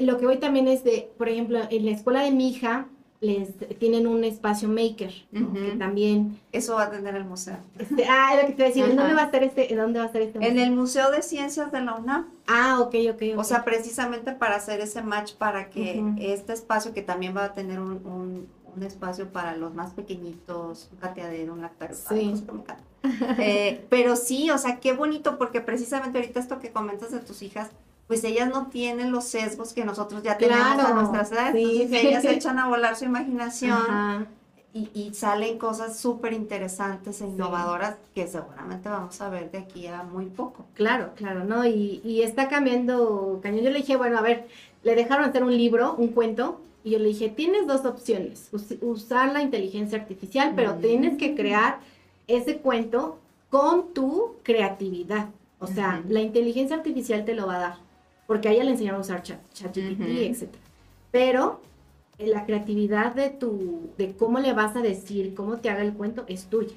lo 0.00 0.18
que 0.18 0.26
voy 0.26 0.38
también 0.38 0.66
es 0.66 0.82
de, 0.82 1.10
por 1.16 1.28
ejemplo, 1.28 1.60
en 1.70 1.84
la 1.84 1.92
escuela 1.92 2.22
de 2.22 2.32
mi 2.32 2.48
hija, 2.48 2.88
les 3.20 3.56
tienen 3.78 4.06
un 4.06 4.24
espacio 4.24 4.68
maker, 4.68 5.12
que 5.32 5.76
también... 5.78 6.38
Eso 6.52 6.74
va 6.76 6.84
a 6.84 6.90
tener 6.90 7.14
el 7.14 7.24
museo. 7.24 7.56
Este, 7.78 8.04
ah, 8.08 8.38
lo 8.40 8.46
que 8.46 8.54
te 8.54 8.62
decía, 8.64 8.86
¿dónde 8.86 9.14
va 9.14 9.22
a 9.22 9.24
estar 9.26 9.42
este, 9.42 9.74
dónde 9.74 9.98
va 9.98 10.04
a 10.04 10.06
estar 10.06 10.22
este 10.22 10.38
museo? 10.38 10.52
En 10.52 10.58
el 10.58 10.70
Museo 10.72 11.10
de 11.10 11.22
Ciencias 11.22 11.72
de 11.72 11.80
la 11.80 11.94
UNAM. 11.94 12.26
Ah, 12.46 12.80
ok, 12.80 12.94
ok, 13.12 13.38
O 13.38 13.44
sea, 13.44 13.64
precisamente 13.64 14.32
para 14.32 14.56
hacer 14.56 14.80
ese 14.80 15.02
match, 15.02 15.34
para 15.34 15.70
que 15.70 16.02
este 16.18 16.52
espacio, 16.52 16.92
que 16.94 17.02
también 17.02 17.36
va 17.36 17.44
a 17.44 17.54
tener 17.54 17.80
un, 17.80 18.00
un, 18.04 18.82
espacio 18.82 19.32
para 19.32 19.56
los 19.56 19.74
más 19.74 19.92
pequeñitos, 19.92 20.90
un 20.92 20.98
cateadero, 20.98 21.54
un 21.54 21.62
lactario, 21.62 21.96
sí. 21.96 22.34
eh, 23.38 23.86
pero 23.88 24.16
sí, 24.16 24.50
o 24.50 24.58
sea, 24.58 24.80
qué 24.80 24.92
bonito, 24.92 25.38
porque 25.38 25.62
precisamente 25.62 26.18
ahorita 26.18 26.40
esto 26.40 26.58
que 26.58 26.72
comentas 26.72 27.10
de 27.10 27.20
tus 27.20 27.40
hijas, 27.40 27.70
pues 28.06 28.22
ellas 28.24 28.48
no 28.48 28.68
tienen 28.68 29.10
los 29.10 29.24
sesgos 29.24 29.72
que 29.72 29.84
nosotros 29.84 30.22
ya 30.22 30.38
tenemos 30.38 30.78
a 30.78 30.94
nuestras 30.94 31.32
edades. 31.32 31.54
Entonces 31.56 31.92
ellas 32.04 32.24
echan 32.24 32.58
a 32.58 32.68
volar 32.68 32.96
su 32.96 33.04
imaginación 33.04 34.28
y, 34.72 35.14
salen 35.14 35.58
cosas 35.58 35.98
súper 35.98 36.34
interesantes 36.34 37.22
e 37.22 37.26
innovadoras 37.26 37.96
que 38.14 38.26
seguramente 38.26 38.88
vamos 38.88 39.18
a 39.22 39.30
ver 39.30 39.50
de 39.50 39.58
aquí 39.58 39.86
a 39.86 40.02
muy 40.02 40.26
poco. 40.26 40.66
Claro, 40.74 41.12
claro, 41.16 41.44
¿no? 41.44 41.64
Y, 41.64 42.02
y 42.04 42.22
está 42.22 42.48
cambiando 42.48 43.40
cañón. 43.42 43.64
Yo 43.64 43.70
le 43.70 43.78
dije, 43.78 43.96
bueno, 43.96 44.18
a 44.18 44.22
ver, 44.22 44.46
le 44.82 44.94
dejaron 44.94 45.24
hacer 45.24 45.42
un 45.42 45.56
libro, 45.56 45.94
un 45.94 46.08
cuento, 46.08 46.60
y 46.84 46.90
yo 46.90 46.98
le 46.98 47.08
dije, 47.08 47.30
tienes 47.30 47.66
dos 47.66 47.84
opciones, 47.84 48.50
usar 48.80 49.32
la 49.32 49.42
inteligencia 49.42 49.98
artificial, 49.98 50.52
pero 50.54 50.74
tienes 50.74 51.16
que 51.16 51.34
crear 51.34 51.80
ese 52.28 52.58
cuento 52.58 53.18
con 53.50 53.94
tu 53.94 54.34
creatividad. 54.42 55.30
O 55.58 55.66
sea, 55.66 56.02
la 56.08 56.20
inteligencia 56.20 56.76
artificial 56.76 57.24
te 57.24 57.34
lo 57.34 57.46
va 57.46 57.56
a 57.56 57.60
dar 57.60 57.85
porque 58.26 58.48
a 58.48 58.52
ella 58.52 58.64
le 58.64 58.72
enseñaron 58.72 58.98
a 58.98 59.02
usar 59.02 59.22
ChatGPT, 59.22 60.00
etc. 60.00 60.48
Pero 61.10 61.60
eh, 62.18 62.26
la 62.26 62.46
creatividad 62.46 63.14
de 63.14 63.30
tu, 63.30 63.90
de 63.98 64.14
cómo 64.14 64.38
le 64.40 64.52
vas 64.52 64.76
a 64.76 64.82
decir, 64.82 65.34
cómo 65.34 65.58
te 65.58 65.70
haga 65.70 65.82
el 65.82 65.94
cuento, 65.94 66.24
es 66.28 66.46
tuya. 66.46 66.74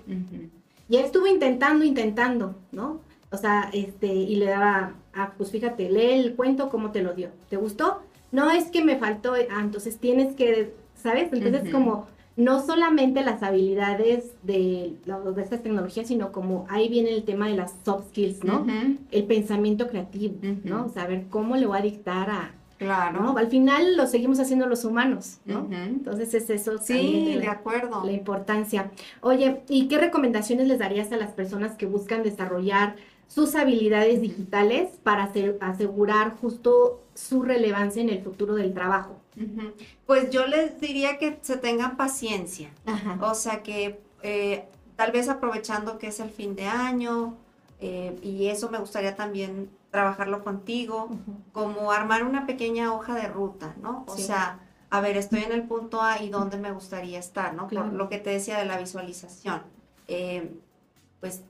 Y 0.90 0.98
él 0.98 1.06
estuvo 1.06 1.28
intentando, 1.28 1.86
intentando, 1.86 2.56
¿no? 2.72 3.00
O 3.32 3.38
sea, 3.38 3.70
este, 3.74 4.08
y 4.08 4.36
le 4.36 4.48
daba, 4.48 4.96
ah, 5.14 5.34
pues 5.38 5.52
fíjate, 5.52 5.90
lee 5.90 6.20
el 6.20 6.36
cuento, 6.36 6.70
¿cómo 6.70 6.92
te 6.92 7.04
lo 7.04 7.14
dio? 7.14 7.30
¿Te 7.50 7.58
gustó? 7.58 8.02
No 8.32 8.50
es 8.50 8.66
que 8.66 8.84
me 8.84 8.98
faltó, 8.98 9.34
ah, 9.34 9.62
entonces 9.62 9.98
tienes 9.98 10.36
que, 10.36 10.74
¿sabes? 10.96 11.32
Entonces 11.32 11.72
como 11.72 12.08
no 12.40 12.66
solamente 12.66 13.22
las 13.22 13.44
habilidades 13.44 14.32
de, 14.44 14.96
de 15.06 15.42
estas 15.42 15.62
tecnologías, 15.62 16.08
sino 16.08 16.32
como 16.32 16.66
ahí 16.70 16.88
viene 16.88 17.14
el 17.14 17.24
tema 17.24 17.50
de 17.50 17.56
las 17.56 17.76
soft 17.84 18.08
skills, 18.08 18.46
¿no? 18.46 18.66
El 19.12 19.26
pensamiento 19.26 19.90
creativo, 19.90 20.36
¿no? 20.64 20.88
Saber 20.88 21.26
cómo 21.30 21.58
le 21.58 21.66
voy 21.66 21.78
a 21.78 21.82
dictar 21.82 22.30
a... 22.30 22.56
Claro. 22.78 23.22
¿no? 23.22 23.38
Al 23.38 23.48
final 23.48 23.98
lo 23.98 24.08
seguimos 24.08 24.40
haciendo 24.40 24.66
los 24.66 24.86
humanos, 24.86 25.40
¿no? 25.44 25.68
Entonces 25.70 26.34
es 26.34 26.50
eso. 26.50 26.78
Sí, 26.78 27.36
de, 27.38 27.48
acuerdo. 27.50 28.06
La 28.06 28.14
importancia. 28.14 28.90
Oye, 29.20 29.64
¿y 29.68 29.90
qué 29.90 29.98
recomendaciones 29.98 30.66
les 30.70 30.80
darías 30.80 31.12
a 31.12 31.18
las 31.18 31.32
personas 31.32 31.76
que 31.76 31.88
buscan 31.88 32.24
desarrollar 32.24 32.96
sus 33.28 33.56
habilidades 33.56 34.22
digitales 34.22 34.92
para 35.04 35.30
asegurar 35.60 36.38
justo 36.38 37.02
su 37.16 37.44
relevancia 37.44 38.02
en 38.02 38.08
el 38.08 38.22
futuro 38.22 38.56
del 38.56 38.74
trabajo? 38.74 39.20
Pues 40.06 40.30
yo 40.30 40.46
les 40.48 40.80
diría 40.80 41.18
que 41.18 41.40
se 41.42 41.58
tengan 41.58 41.98
paciencia. 41.98 42.72
O 43.22 43.34
sea 43.34 43.64
que 43.64 44.02
eh, 44.22 44.66
tal 44.96 45.12
vez 45.12 45.30
aprovechando 45.30 45.98
que 45.98 46.08
es 46.08 46.20
el 46.20 46.30
fin 46.30 46.56
de 46.56 46.66
año, 46.66 47.38
eh, 47.80 48.20
y 48.22 48.48
eso 48.48 48.70
me 48.70 48.80
gustaría 48.80 49.16
también 49.16 49.70
trabajarlo 49.92 50.44
contigo, 50.44 51.10
como 51.54 51.92
armar 51.92 52.24
una 52.24 52.46
pequeña 52.46 52.94
hoja 52.94 53.16
de 53.16 53.28
ruta, 53.28 53.76
¿no? 53.82 54.04
O 54.08 54.18
sea, 54.18 54.60
a 54.90 55.02
ver, 55.02 55.18
estoy 55.18 55.44
en 55.44 55.52
el 55.52 55.64
punto 55.64 56.02
A 56.02 56.22
y 56.22 56.30
dónde 56.30 56.58
me 56.58 56.72
gustaría 56.72 57.18
estar, 57.18 57.54
¿no? 57.54 57.68
Por 57.68 57.94
lo 57.94 58.10
que 58.10 58.18
te 58.18 58.30
decía 58.30 58.58
de 58.60 58.66
la 58.66 58.78
visualización. 58.78 59.62
Eh, 60.08 60.54
pues, 61.22 61.42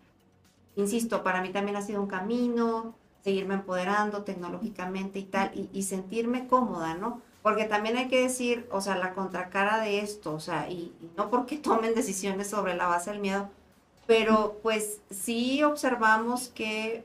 insisto, 0.75 1.23
para 1.23 1.41
mí 1.41 1.49
también 1.49 1.75
ha 1.75 1.81
sido 1.81 2.01
un 2.01 2.07
camino, 2.07 2.93
seguirme 3.23 3.55
empoderando 3.55 4.23
tecnológicamente 4.23 5.19
y 5.19 5.23
tal, 5.23 5.51
y 5.73 5.83
sentirme 5.83 6.47
cómoda, 6.47 6.93
¿no? 6.93 7.21
Porque 7.41 7.65
también 7.65 7.97
hay 7.97 8.07
que 8.07 8.21
decir, 8.21 8.67
o 8.71 8.81
sea, 8.81 8.97
la 8.97 9.13
contracara 9.13 9.79
de 9.79 9.99
esto, 9.99 10.33
o 10.33 10.39
sea, 10.39 10.69
y, 10.69 10.93
no 11.17 11.29
porque 11.29 11.57
tomen 11.59 11.95
decisiones 11.95 12.49
sobre 12.49 12.75
la 12.75 12.87
base 12.87 13.11
del 13.11 13.19
miedo, 13.19 13.49
pero 14.07 14.59
pues 14.63 15.01
sí 15.09 15.63
observamos 15.63 16.49
que 16.49 17.03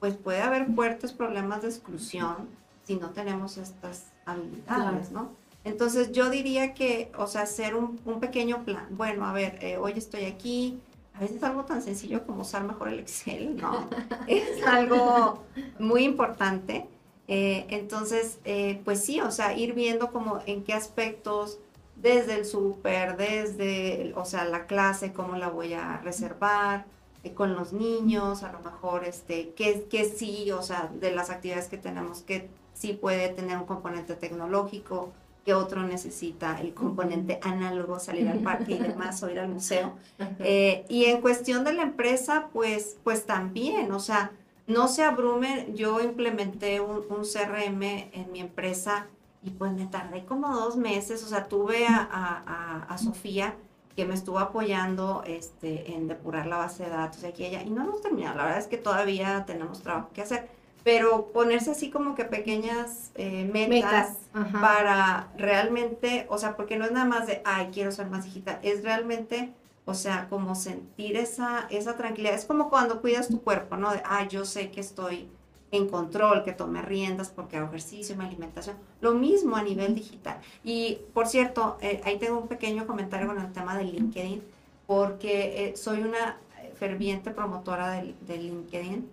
pues 0.00 0.14
puede 0.14 0.42
haber 0.42 0.66
fuertes 0.74 1.12
problemas 1.12 1.62
de 1.62 1.68
exclusión 1.68 2.48
si 2.86 2.96
no 2.96 3.10
tenemos 3.10 3.56
estas 3.56 4.04
habilidades, 4.26 5.10
¿no? 5.10 5.30
Entonces 5.64 6.12
yo 6.12 6.28
diría 6.28 6.74
que, 6.74 7.10
o 7.16 7.26
sea, 7.26 7.42
hacer 7.42 7.74
un, 7.74 7.96
pequeño 8.20 8.64
plan. 8.64 8.86
Bueno, 8.90 9.24
a 9.24 9.32
ver, 9.32 9.58
eh, 9.62 9.78
hoy 9.78 9.94
estoy 9.96 10.26
aquí, 10.26 10.78
a 11.14 11.20
veces 11.20 11.42
algo 11.42 11.64
tan 11.64 11.80
sencillo 11.80 12.26
como 12.26 12.42
usar 12.42 12.64
mejor 12.64 12.88
el 12.88 13.00
Excel, 13.00 13.56
¿no? 13.56 13.88
es 14.26 14.64
algo 14.66 15.42
muy 15.78 16.04
importante. 16.04 16.86
Eh, 17.26 17.66
entonces, 17.70 18.38
eh, 18.44 18.80
pues 18.84 19.04
sí, 19.04 19.20
o 19.20 19.30
sea, 19.30 19.56
ir 19.56 19.74
viendo 19.74 20.10
como 20.12 20.40
en 20.46 20.62
qué 20.62 20.74
aspectos, 20.74 21.58
desde 21.96 22.34
el 22.34 22.44
súper, 22.44 23.16
desde, 23.16 24.12
o 24.16 24.24
sea, 24.24 24.44
la 24.44 24.66
clase, 24.66 25.12
cómo 25.12 25.36
la 25.36 25.48
voy 25.48 25.72
a 25.72 25.98
reservar, 25.98 26.84
eh, 27.22 27.32
con 27.32 27.54
los 27.54 27.72
niños, 27.72 28.42
a 28.42 28.52
lo 28.52 28.60
mejor, 28.60 29.04
este, 29.04 29.50
que, 29.50 29.84
que 29.84 30.04
sí, 30.04 30.50
o 30.50 30.62
sea, 30.62 30.90
de 31.00 31.12
las 31.12 31.30
actividades 31.30 31.68
que 31.68 31.78
tenemos, 31.78 32.20
que 32.20 32.50
sí 32.74 32.92
puede 32.92 33.28
tener 33.30 33.56
un 33.56 33.64
componente 33.64 34.14
tecnológico, 34.14 35.12
que 35.46 35.54
otro 35.54 35.82
necesita 35.82 36.60
el 36.60 36.72
componente 36.74 37.38
análogo, 37.42 38.00
salir 38.00 38.28
al 38.28 38.40
parque 38.40 38.72
y 38.72 38.78
demás, 38.78 39.22
o 39.22 39.30
ir 39.30 39.38
al 39.38 39.48
museo. 39.48 39.92
y 40.88 41.04
en 41.04 41.20
cuestión 41.20 41.64
de 41.64 41.74
la 41.74 41.82
empresa, 41.82 42.48
pues, 42.52 42.96
pues 43.04 43.24
también, 43.26 43.92
o 43.92 44.00
sea, 44.00 44.32
no 44.66 44.88
se 44.88 45.02
abrumen, 45.02 45.74
yo 45.74 46.00
implementé 46.00 46.80
un, 46.80 47.02
CRM 47.02 47.82
en 47.82 48.32
mi 48.32 48.40
empresa 48.40 49.06
y 49.42 49.50
pues 49.50 49.72
me 49.72 49.86
tardé 49.86 50.24
como 50.24 50.54
dos 50.54 50.76
meses, 50.76 51.22
o 51.22 51.26
sea, 51.26 51.48
tuve 51.48 51.86
a, 51.86 52.96
Sofía 52.98 53.54
que 53.96 54.04
me 54.04 54.14
estuvo 54.14 54.38
apoyando 54.38 55.22
este, 55.26 55.92
en 55.94 56.08
depurar 56.08 56.46
la 56.46 56.56
base 56.56 56.84
de 56.84 56.90
datos 56.90 57.22
de 57.22 57.28
aquí 57.28 57.44
y 57.44 57.46
allá, 57.46 57.62
y 57.62 57.70
no 57.70 57.82
hemos 57.82 58.00
terminado, 58.00 58.36
la 58.36 58.44
verdad 58.44 58.60
es 58.60 58.66
que 58.66 58.78
todavía 58.78 59.44
tenemos 59.46 59.82
trabajo 59.82 60.10
que 60.12 60.22
hacer, 60.22 60.48
pero 60.82 61.26
ponerse 61.32 61.70
así 61.70 61.90
como 61.90 62.14
que 62.14 62.24
pequeñas 62.24 63.12
eh, 63.14 63.48
metas, 63.52 64.16
para 64.60 65.28
realmente, 65.36 66.26
o 66.28 66.38
sea, 66.38 66.56
porque 66.56 66.76
no 66.76 66.84
es 66.84 66.92
nada 66.92 67.06
más 67.06 67.26
de, 67.26 67.40
ay, 67.44 67.68
quiero 67.72 67.92
ser 67.92 68.06
más 68.06 68.24
digital, 68.24 68.58
es 68.62 68.82
realmente 68.82 69.52
o 69.86 69.94
sea, 69.94 70.28
como 70.28 70.54
sentir 70.54 71.16
esa, 71.16 71.66
esa 71.70 71.96
tranquilidad. 71.96 72.34
Es 72.34 72.46
como 72.46 72.70
cuando 72.70 73.00
cuidas 73.00 73.28
tu 73.28 73.42
cuerpo, 73.42 73.76
¿no? 73.76 73.92
De, 73.92 74.02
ah, 74.04 74.26
yo 74.26 74.44
sé 74.44 74.70
que 74.70 74.80
estoy 74.80 75.28
en 75.70 75.88
control, 75.88 76.44
que 76.44 76.52
tome 76.52 76.80
riendas 76.82 77.30
porque 77.30 77.56
hago 77.56 77.68
ejercicio, 77.68 78.16
mi 78.16 78.24
alimentación. 78.24 78.76
Lo 79.00 79.14
mismo 79.14 79.56
a 79.56 79.62
nivel 79.62 79.94
digital. 79.94 80.40
Y, 80.62 80.98
por 81.12 81.26
cierto, 81.26 81.76
eh, 81.80 82.00
ahí 82.04 82.18
tengo 82.18 82.38
un 82.38 82.48
pequeño 82.48 82.86
comentario 82.86 83.26
con 83.26 83.40
el 83.40 83.52
tema 83.52 83.76
de 83.76 83.84
LinkedIn, 83.84 84.42
porque 84.86 85.66
eh, 85.66 85.76
soy 85.76 86.02
una 86.02 86.38
ferviente 86.74 87.30
promotora 87.30 87.92
del, 87.92 88.14
LinkedIn 88.26 89.08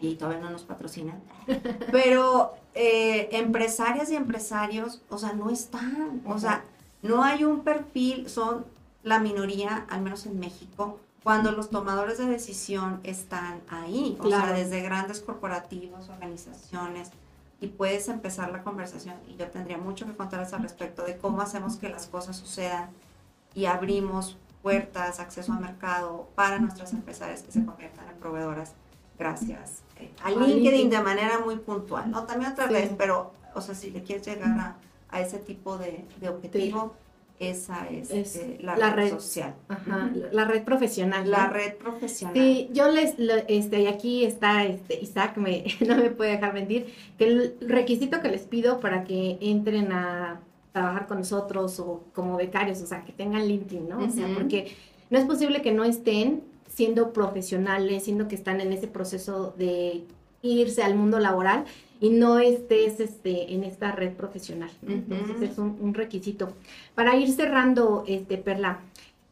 y 0.00 0.14
todavía 0.16 0.40
no 0.40 0.50
nos 0.50 0.62
patrocinan. 0.62 1.22
Pero 1.92 2.54
eh, 2.74 3.28
empresarias 3.32 4.10
y 4.10 4.16
empresarios, 4.16 5.02
o 5.08 5.18
sea, 5.18 5.32
no 5.32 5.50
están, 5.50 6.22
o 6.26 6.38
sea, 6.38 6.64
no 7.02 7.22
hay 7.22 7.44
un 7.44 7.60
perfil, 7.60 8.28
son 8.28 8.64
la 9.04 9.20
minoría, 9.20 9.86
al 9.88 10.02
menos 10.02 10.26
en 10.26 10.40
México, 10.40 10.98
cuando 11.22 11.52
los 11.52 11.70
tomadores 11.70 12.18
de 12.18 12.26
decisión 12.26 13.00
están 13.04 13.62
ahí, 13.68 14.18
o 14.20 14.28
sea, 14.28 14.52
desde 14.52 14.82
grandes 14.82 15.20
corporativos, 15.20 16.08
organizaciones, 16.08 17.10
y 17.60 17.68
puedes 17.68 18.08
empezar 18.08 18.50
la 18.50 18.62
conversación. 18.62 19.14
Y 19.28 19.36
yo 19.36 19.46
tendría 19.48 19.78
mucho 19.78 20.06
que 20.06 20.14
contarles 20.14 20.52
al 20.52 20.62
respecto 20.62 21.02
de 21.04 21.16
cómo 21.16 21.40
hacemos 21.40 21.76
que 21.76 21.88
las 21.88 22.06
cosas 22.08 22.36
sucedan 22.36 22.90
y 23.54 23.66
abrimos 23.66 24.36
puertas, 24.62 25.20
acceso 25.20 25.52
a 25.52 25.60
mercado 25.60 26.28
para 26.34 26.58
nuestras 26.58 26.92
empresarias 26.92 27.42
que 27.42 27.52
se 27.52 27.64
conviertan 27.64 28.08
en 28.08 28.16
proveedoras 28.16 28.72
gracias 29.18 29.82
eh, 30.00 30.10
a 30.22 30.30
LinkedIn 30.30 30.90
de 30.90 31.00
manera 31.00 31.38
muy 31.38 31.56
puntual, 31.56 32.10
¿no? 32.10 32.24
También 32.24 32.52
otra 32.52 32.66
vez, 32.66 32.90
pero, 32.98 33.32
o 33.54 33.60
sea, 33.60 33.74
si 33.74 33.90
le 33.90 34.02
quieres 34.02 34.26
llegar 34.26 34.76
a, 35.10 35.20
ese 35.20 35.38
tipo 35.38 35.78
de, 35.78 36.04
objetivo, 36.28 36.94
esa 37.40 37.88
es, 37.88 38.36
eh, 38.36 38.58
la, 38.60 38.94
red, 38.94 39.10
social. 39.10 39.54
Ajá, 39.68 40.10
la 40.32 40.44
red 40.44 40.62
profesional. 40.62 41.28
La 41.28 41.48
red 41.48 41.74
profesional. 41.74 42.34
Sí, 42.34 42.68
yo 42.72 42.90
les, 42.90 43.14
este, 43.48 43.82
y 43.82 43.86
aquí 43.86 44.24
está 44.24 44.64
este, 44.64 45.00
Isaac, 45.00 45.36
me, 45.36 45.64
no 45.86 45.96
me 45.96 46.10
puede 46.10 46.32
dejar 46.32 46.54
mentir, 46.54 46.86
que 47.18 47.26
el 47.26 47.56
requisito 47.60 48.20
que 48.20 48.28
les 48.28 48.42
pido 48.42 48.80
para 48.80 49.04
que 49.04 49.38
entren 49.40 49.92
a 49.92 50.40
trabajar 50.72 51.06
con 51.06 51.18
nosotros 51.18 51.78
o 51.80 52.04
como 52.12 52.36
becarios, 52.36 52.80
o 52.82 52.86
sea, 52.86 53.04
que 53.04 53.12
tengan 53.12 53.46
LinkedIn, 53.46 53.88
¿no? 53.88 53.98
O 53.98 54.10
sea, 54.10 54.26
porque 54.34 54.74
no 55.10 55.18
es 55.18 55.24
posible 55.24 55.62
que 55.62 55.72
no 55.72 55.84
estén 55.84 56.42
siendo 56.68 57.12
profesionales, 57.12 58.04
siendo 58.04 58.26
que 58.26 58.34
están 58.34 58.60
en 58.60 58.72
ese 58.72 58.88
proceso 58.88 59.54
de 59.56 60.04
irse 60.44 60.82
al 60.82 60.94
mundo 60.94 61.18
laboral 61.18 61.64
y 62.00 62.10
no 62.10 62.38
estés 62.38 63.00
este, 63.00 63.54
en 63.54 63.64
esta 63.64 63.92
red 63.92 64.12
profesional. 64.12 64.70
Entonces 64.86 65.50
es 65.50 65.58
un, 65.58 65.94
requisito. 65.94 66.52
Para 66.94 67.16
ir 67.16 67.30
cerrando, 67.32 68.04
este, 68.06 68.36
Perla, 68.36 68.80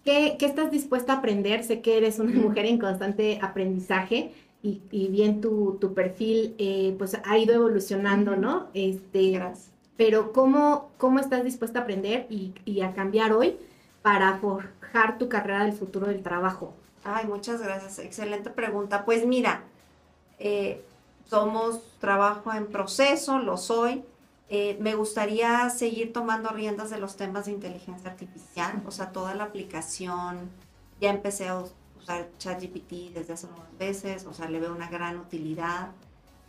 ¿qué, 0.04 0.36
estás 0.40 0.70
dispuesta 0.70 1.12
a 1.12 1.16
aprender? 1.18 1.64
Sé 1.64 1.80
que 1.80 1.98
eres 1.98 2.18
una 2.18 2.32
mujer 2.32 2.66
en 2.66 2.78
constante 2.78 3.38
aprendizaje 3.42 4.32
y, 4.62 5.08
bien 5.08 5.40
tu, 5.40 5.78
perfil 5.94 6.54
eh, 6.58 6.94
pues 6.96 7.18
ha 7.24 7.38
ido 7.38 7.54
evolucionando, 7.54 8.36
¿no? 8.36 8.68
Este, 8.74 9.30
Gracias. 9.32 9.70
Pero 9.96 10.32
¿cómo, 10.32 10.90
¿cómo 10.96 11.18
estás 11.18 11.44
dispuesta 11.44 11.80
a 11.80 11.82
aprender 11.82 12.26
y, 12.30 12.54
y 12.64 12.80
a 12.80 12.92
cambiar 12.92 13.32
hoy 13.32 13.56
para 14.00 14.38
forjar 14.38 15.18
tu 15.18 15.28
carrera 15.28 15.64
del 15.64 15.74
futuro 15.74 16.06
del 16.06 16.22
trabajo? 16.22 16.72
Ay, 17.04 17.26
muchas 17.26 17.60
gracias. 17.60 17.98
Excelente 17.98 18.50
pregunta. 18.50 19.04
Pues 19.04 19.26
mira, 19.26 19.64
eh, 20.38 20.82
somos 21.28 21.80
trabajo 21.98 22.52
en 22.52 22.66
proceso, 22.66 23.38
lo 23.38 23.56
soy. 23.56 24.04
Eh, 24.48 24.76
me 24.80 24.94
gustaría 24.94 25.70
seguir 25.70 26.12
tomando 26.12 26.50
riendas 26.50 26.90
de 26.90 26.98
los 26.98 27.16
temas 27.16 27.46
de 27.46 27.52
inteligencia 27.52 28.10
artificial, 28.10 28.82
o 28.86 28.90
sea, 28.90 29.10
toda 29.10 29.34
la 29.34 29.44
aplicación. 29.44 30.50
Ya 31.00 31.10
empecé 31.10 31.48
a 31.48 31.64
usar 31.98 32.28
ChatGPT 32.38 33.14
desde 33.14 33.32
hace 33.32 33.46
unas 33.46 33.78
veces, 33.78 34.26
o 34.26 34.34
sea, 34.34 34.48
le 34.48 34.60
veo 34.60 34.74
una 34.74 34.88
gran 34.88 35.16
utilidad. 35.16 35.92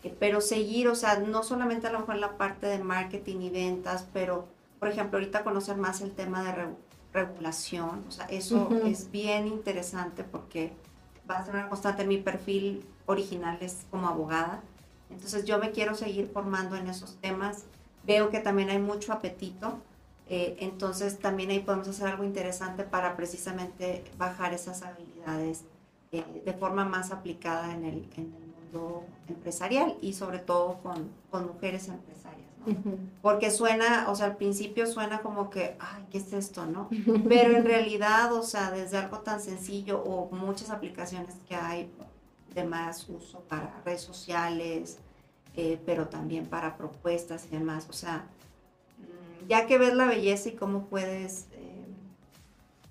Eh, 0.04 0.14
pero 0.20 0.42
seguir, 0.42 0.90
o 0.90 0.96
sea, 0.96 1.20
no 1.20 1.44
solamente 1.44 1.88
a 1.88 1.92
lo 1.92 2.00
mejor 2.00 2.16
en 2.16 2.22
la 2.22 2.38
parte 2.38 2.68
de 2.68 2.80
marketing 2.80 3.40
y 3.40 3.50
ventas, 3.50 4.06
pero, 4.12 4.48
por 4.80 4.90
ejemplo, 4.90 5.18
ahorita 5.18 5.46
conocer 5.46 5.78
más 5.78 6.02
el 6.02 6.12
tema 6.12 6.44
de 6.44 6.76
regulación, 7.14 8.04
o 8.08 8.12
sea, 8.12 8.26
eso 8.26 8.70
es 8.86 9.12
bien 9.12 9.48
interesante 9.48 10.24
porque 10.24 10.74
va 11.30 11.38
a 11.38 11.46
ser 11.46 11.54
una 11.56 11.70
constante. 11.70 12.06
Mi 12.06 12.18
perfil 12.18 12.86
original 13.06 13.58
es 13.62 13.86
como 13.89 14.08
abogada. 14.08 14.62
Entonces 15.10 15.46
yo 15.46 15.60
me 15.60 15.72
quiero 15.72 15.96
seguir 15.96 16.30
formando 16.34 16.76
en 16.76 16.88
esos 16.88 17.16
temas. 17.18 17.66
Veo 18.06 18.30
que 18.30 18.39
también 18.39 18.70
hay 18.70 18.80
mucho 18.80 19.13
apetito. 19.13 19.80
Eh, 20.30 20.58
entonces 20.60 21.20
también 21.20 21.50
ahí 21.50 21.60
podemos 21.60 21.88
hacer 21.88 22.08
algo 22.08 22.24
interesante 22.24 22.84
para 22.84 23.16
precisamente 23.16 24.04
bajar 24.18 24.54
esas 24.54 24.82
habilidades 24.82 25.66
eh, 26.12 26.24
de 26.46 26.54
forma 26.54 26.86
más 26.86 27.12
aplicada 27.12 27.74
en 27.74 27.84
el, 27.84 28.10
en 28.16 28.34
el, 28.34 28.44
mundo 28.72 29.04
empresarial 29.28 29.96
y 30.02 30.13
sobre 30.13 30.39
todo 30.39 30.80
con, 30.82 31.10
con 31.30 31.46
mujeres 31.48 31.89
empresarias. 31.89 32.44
Porque 33.22 33.52
suena, 33.52 34.10
o 34.10 34.16
sea, 34.16 34.28
al 34.28 34.38
principio 34.38 34.88
suena 34.88 35.22
como 35.22 35.50
que, 35.50 35.76
ay, 35.80 36.06
¿qué 36.10 36.18
es 36.18 36.32
esto, 36.34 36.66
no? 36.66 36.88
Pero 37.30 37.58
en 37.58 37.66
realidad, 37.66 38.34
o 38.34 38.42
sea, 38.42 38.72
desde 38.72 38.98
algo 38.98 39.20
tan 39.20 39.42
sencillo 39.42 40.02
o 40.02 40.34
muchas 40.34 40.70
aplicaciones 40.70 41.36
que 41.48 41.56
hay 41.56 41.92
de 42.54 42.63
más 42.63 43.08
uso 43.10 43.42
para 43.42 43.82
redes 43.84 44.02
sociales, 44.02 45.00
eh, 45.56 45.80
pero 45.86 46.08
también 46.08 46.48
para 46.48 46.78
propuestas 46.78 47.46
y 47.46 47.50
demás. 47.50 47.88
O 47.89 47.94
sea, 47.94 48.26
mm, 48.98 49.48
ya 49.48 49.68
que 49.68 49.78
ves 49.78 49.94
la 49.94 50.06
belleza 50.06 50.50
y 50.50 50.54
cómo 50.54 50.86
puedes 50.86 51.48
eh, 51.52 51.86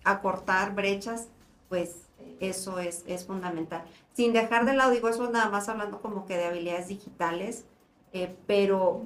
acortar 0.04 0.74
brechas, 0.74 1.28
pues 1.68 1.96
eso 2.38 2.78
es, 2.78 3.02
es, 3.06 3.24
fundamental. 3.24 3.84
Sin 4.14 4.32
dejar 4.32 4.64
de 4.64 4.74
lado, 4.74 4.92
digo 4.92 5.08
eso 5.08 5.28
nada 5.30 5.48
más 5.48 5.68
hablando 5.68 6.00
como 6.00 6.26
que 6.26 6.36
de 6.36 6.44
habilidades 6.44 6.88
digitales, 6.88 7.64
eh, 8.12 8.34
pero 8.46 9.02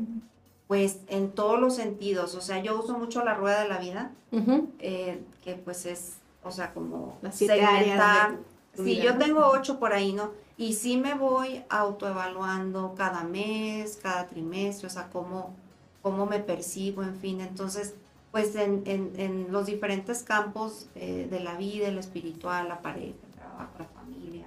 pues 0.67 0.99
en 1.09 1.31
todos 1.31 1.61
los 1.61 1.77
sentidos. 1.77 2.35
O 2.35 2.41
sea, 2.41 2.63
yo 2.63 2.79
uso 2.79 2.99
mucho 2.99 3.25
la 3.25 3.35
rueda 3.35 3.63
de 3.63 3.69
la 3.69 3.79
vida, 3.79 4.13
que 4.31 5.55
pues 5.65 5.87
es, 5.87 6.17
o 6.43 6.51
sea, 6.51 6.75
como 6.75 7.19
segmentar. 7.31 8.39
Sí, 8.75 9.01
yo 9.01 9.17
tengo 9.17 9.47
ocho 9.47 9.79
por 9.79 9.95
ahí, 9.95 10.13
¿no? 10.13 10.33
Y 10.59 10.73
sí 10.73 10.97
me 10.97 11.15
voy 11.15 11.65
autoevaluando 11.69 12.95
cada 12.97 13.25
mes, 13.25 13.99
cada 14.03 14.27
trimestre, 14.27 14.87
o 14.87 14.91
sea, 14.91 15.11
cómo, 15.11 15.55
cómo 16.01 16.25
me 16.25 16.41
percibo, 16.41 17.03
en 17.03 17.17
fin. 17.17 17.41
Entonces, 17.43 17.95
pues 18.31 18.55
en, 18.57 18.83
en, 18.87 19.53
los 19.53 19.67
diferentes 19.67 20.23
campos 20.23 20.87
eh, 20.95 21.27
de 21.31 21.41
la 21.41 21.57
vida, 21.57 21.89
el 21.89 21.99
espiritual, 21.99 22.69
la 22.69 22.81
pareja, 22.81 23.17
el 23.27 23.33
trabajo, 23.35 23.73
la 23.79 23.85
familia, 23.87 24.47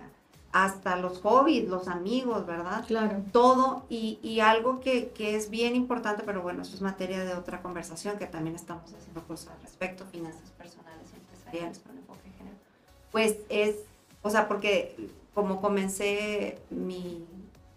hasta 0.51 0.95
los 0.95 1.19
hobbies, 1.19 1.67
los 1.67 1.87
amigos, 1.87 2.45
¿verdad? 2.47 2.85
Claro. 2.87 3.23
Todo. 3.31 3.85
Y, 3.87 4.19
y 4.23 4.39
algo 4.39 4.79
que, 4.79 5.09
que, 5.09 5.35
es 5.35 5.49
bien 5.51 5.75
importante, 5.75 6.23
pero 6.25 6.41
bueno, 6.41 6.63
eso 6.63 6.75
es 6.75 6.81
materia 6.81 7.23
de 7.23 7.33
otra 7.35 7.61
conversación, 7.61 8.17
que 8.17 8.25
también 8.25 8.55
estamos 8.55 8.91
haciendo 8.93 9.23
cosas 9.27 9.49
al 9.55 9.61
respecto, 9.61 10.05
finanzas 10.05 10.49
personales 10.57 11.07
y 11.13 11.17
empresariales 11.17 11.79
con 11.79 11.97
enfoque 11.97 12.29
género. 12.37 12.57
Pues 13.11 13.37
es, 13.49 13.75
o 14.23 14.29
sea, 14.31 14.47
porque 14.47 14.95
como 15.33 15.61
comencé 15.61 16.59
mi 16.69 17.25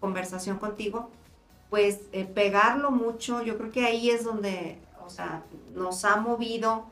conversación 0.00 0.58
contigo, 0.58 1.10
pues 1.70 2.00
eh, 2.12 2.24
pegarlo 2.24 2.90
mucho, 2.90 3.42
yo 3.42 3.56
creo 3.56 3.70
que 3.70 3.86
ahí 3.86 4.10
es 4.10 4.24
donde, 4.24 4.78
o 5.04 5.10
sea, 5.10 5.42
nos 5.74 6.04
ha 6.04 6.16
movido 6.16 6.84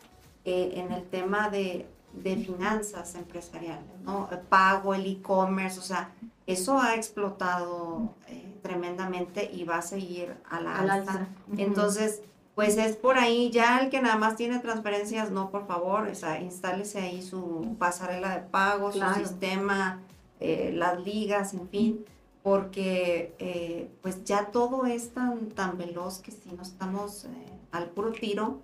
eh, 0.45 0.73
en 0.77 0.93
el 0.93 1.05
tema 1.05 1.51
de, 1.51 1.87
de 2.15 2.37
finanzas 2.37 3.15
empresariales, 3.15 4.01
¿no? 4.05 4.29
El 4.31 4.39
pago, 4.39 4.95
el 4.95 5.07
e-commerce, 5.07 5.79
o 5.79 5.83
sea, 5.83 6.13
eso 6.47 6.81
ha 6.81 6.95
explotado 6.95 8.15
eh, 8.29 8.59
tremendamente 8.63 9.51
y 9.53 9.65
va 9.65 9.79
a 9.79 9.83
seguir 9.83 10.35
a 10.49 10.61
la 10.61 10.79
alza. 10.79 11.27
Entonces, 11.57 12.23
pues 12.55 12.77
es 12.77 12.97
por 12.97 13.19
ahí, 13.19 13.51
ya 13.51 13.81
el 13.81 13.91
que 13.91 14.01
nada 14.01 14.17
más 14.17 14.37
tiene 14.37 14.59
transferencias, 14.59 15.31
no, 15.31 15.51
por 15.51 15.67
favor, 15.67 16.09
o 16.09 16.15
sea, 16.15 16.41
instálese 16.41 17.01
ahí 17.01 17.23
su 17.23 17.77
pasarela 17.79 18.35
de 18.35 18.41
pago, 18.43 18.93
su 18.93 19.01
sistema, 19.15 20.01
eh, 20.41 20.73
las 20.75 21.05
ligas, 21.05 21.55
en 21.55 21.69
fin, 21.69 22.05
porque 22.43 23.35
eh, 23.39 23.91
pues 24.03 24.25
ya 24.25 24.47
todo 24.47 24.87
es 24.87 25.11
tan, 25.11 25.51
tan 25.51 25.79
veloz 25.79 26.19
que 26.19 26.31
si 26.31 26.51
no 26.53 26.63
estamos 26.63 27.27
al 27.71 27.91
puro 27.91 28.13
tiro, 28.13 28.61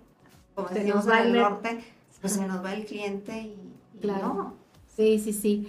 como 0.55 0.69
decimos 0.69 1.05
en 1.07 1.13
el 1.13 1.33
norte, 1.33 1.83
pues 2.19 2.33
se 2.33 2.47
nos 2.47 2.63
va 2.63 2.73
el 2.73 2.85
cliente 2.85 3.37
y, 3.37 3.57
claro. 4.01 4.53
Sí, 4.95 5.19
sí, 5.19 5.31
sí. 5.31 5.67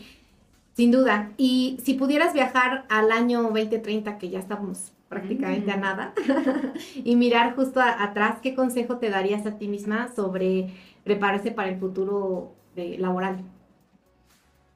Sin 0.74 0.90
duda. 0.90 1.32
Y 1.36 1.78
si 1.82 1.94
pudieras 1.94 2.32
viajar 2.32 2.86
al 2.88 3.12
año 3.12 3.42
2030, 3.42 4.16
que 4.16 4.30
ya 4.30 4.38
estamos 4.38 4.92
prácticamente 5.08 5.70
a 5.70 5.76
mm. 5.76 5.80
nada, 5.80 6.14
y 7.04 7.16
mirar 7.16 7.54
justo 7.54 7.80
atrás, 7.80 8.38
¿qué 8.42 8.54
consejo 8.54 8.98
te 8.98 9.10
darías 9.10 9.44
a 9.46 9.58
ti 9.58 9.68
misma 9.68 10.10
sobre 10.14 10.72
prepararse 11.04 11.50
para 11.50 11.68
el 11.68 11.78
futuro 11.78 12.52
de, 12.76 12.98
laboral? 12.98 13.42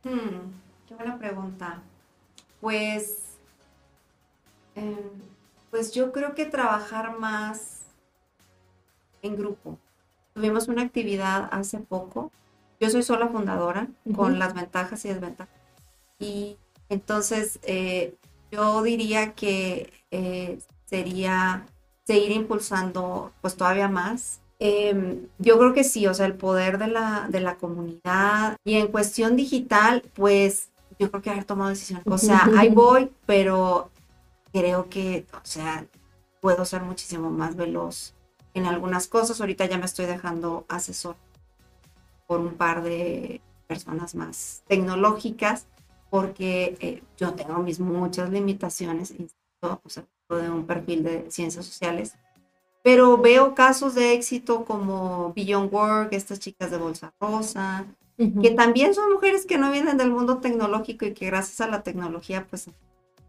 Hmm, 0.05 0.51
qué 0.93 1.05
buena 1.05 1.19
pregunta. 1.19 1.83
Pues, 2.61 3.37
em, 4.75 4.97
pues 5.71 5.93
yo 5.93 6.13
creo 6.13 6.35
que 6.35 6.45
trabajar 6.45 7.19
más 7.19 7.81
en 9.23 9.37
grupo. 9.37 9.79
Tuvimos 10.35 10.69
una 10.69 10.83
actividad 10.83 11.49
hace 11.53 11.79
poco. 11.79 12.31
Yo 12.81 12.91
soy 12.91 13.03
sola 13.03 13.29
fundadora, 13.29 13.89
con 14.15 14.39
las 14.39 14.55
ventajas 14.55 15.05
y 15.05 15.09
desventajas. 15.09 15.55
Y 16.19 16.57
entonces 16.89 17.59
eh, 17.63 18.15
yo 18.51 18.83
diría 18.83 19.35
que 19.35 19.93
eh, 20.11 20.59
sería 20.87 21.67
seguir 22.05 22.33
impulsando 22.33 23.33
pues 23.41 23.57
todavía 23.57 23.89
más. 23.89 24.41
Em, 24.59 25.29
yo 25.39 25.59
creo 25.59 25.73
que 25.73 25.85
sí, 25.85 26.07
o 26.07 26.15
sea, 26.15 26.27
el 26.27 26.35
poder 26.35 26.79
de 26.79 26.89
la, 26.89 27.29
de 27.29 27.41
la 27.41 27.57
comunidad. 27.57 28.57
Y 28.65 28.75
en 28.75 28.89
cuestión 28.89 29.37
digital, 29.37 30.03
pues 30.15 30.72
yo 30.99 31.11
creo 31.11 31.23
que 31.23 31.31
haber 31.31 31.45
tomado 31.45 31.71
decisiones. 31.71 32.07
O 32.07 32.19
sea, 32.19 32.49
ahí 32.57 32.69
voy, 32.69 33.11
pero 33.27 33.91
creo 34.53 34.89
que, 34.89 35.27
o 35.33 35.45
sea, 35.45 35.87
puedo 36.41 36.65
ser 36.65 36.83
muchísimo 36.83 37.31
más 37.31 37.57
veloz 37.57 38.15
en 38.55 38.67
algunas 38.67 39.07
cosas. 39.07 39.41
Ahorita 39.41 39.67
ya 39.67 39.79
me 39.79 39.87
estoy 39.87 40.07
dejando 40.07 40.65
asesor 40.69 41.17
por 42.27 42.41
un 42.41 42.55
par 42.55 42.83
de 42.83 43.41
personas 43.67 44.15
más 44.15 44.63
tecnológicas 44.67 45.67
porque 46.11 46.77
eh, 46.81 47.03
yo 47.17 47.33
tengo 47.33 47.59
mis 47.63 47.81
muchas 47.81 48.29
limitaciones, 48.31 49.15
o 49.63 49.89
sea, 49.89 50.05
de 50.29 50.51
un 50.51 50.67
perfil 50.67 51.03
de 51.05 51.31
ciencias 51.31 51.65
sociales, 51.65 52.15
pero 52.83 53.17
veo 53.17 53.55
casos 53.55 53.95
de 53.95 54.13
éxito 54.13 54.65
como 54.65 55.33
Beyond 55.35 55.73
Work, 55.73 56.13
estas 56.13 56.39
chicas 56.39 56.71
de 56.71 56.77
Bolsa 56.77 57.15
Rosa, 57.19 57.87
que 58.17 58.51
también 58.51 58.95
son 58.95 59.13
mujeres 59.13 59.47
que 59.47 59.59
no 59.59 59.73
vienen 59.73 59.97
del 59.97 60.11
mundo 60.11 60.39
tecnológico 60.39 61.07
y 61.07 61.15
que 61.15 61.27
gracias 61.27 61.61
a 61.61 61.69
la 61.69 61.83
tecnología 61.83 62.47
pues 62.49 62.69
un 62.69 62.75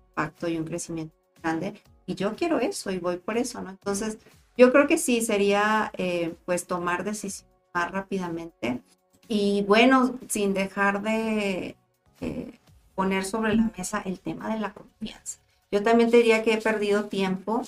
impacto 0.10 0.48
y 0.48 0.58
un 0.58 0.65
crecimiento 0.65 1.15
grande. 1.41 1.82
Y 2.06 2.15
yo 2.15 2.36
quiero 2.36 2.60
eso 2.60 2.91
y 2.91 3.00
voy 3.00 3.17
por 3.17 3.38
eso, 3.38 3.62
¿no? 3.62 3.72
Entonces, 3.72 4.17
yo 4.58 4.72
creo 4.72 4.88
que 4.88 4.98
sí, 4.98 5.22
sería 5.22 5.91
eh, 5.98 6.36
pues 6.46 6.67
tomar 6.67 7.04
decisiones 7.04 7.52
más 7.74 7.91
rápidamente 7.91 8.82
y 9.28 9.63
bueno, 9.63 10.19
sin 10.28 10.54
dejar 10.54 11.02
de 11.02 11.76
eh, 12.22 12.60
poner 12.93 13.26
sobre 13.26 13.56
la 13.56 13.72
mesa 13.76 14.02
el 14.06 14.19
tema 14.19 14.54
de 14.54 14.60
la 14.60 14.74
confianza. 14.74 15.39
Yo 15.72 15.82
también 15.82 16.12
te 16.12 16.17
diría 16.17 16.43
que 16.43 16.54
he 16.54 16.62
perdido 16.62 17.06
tiempo 17.06 17.63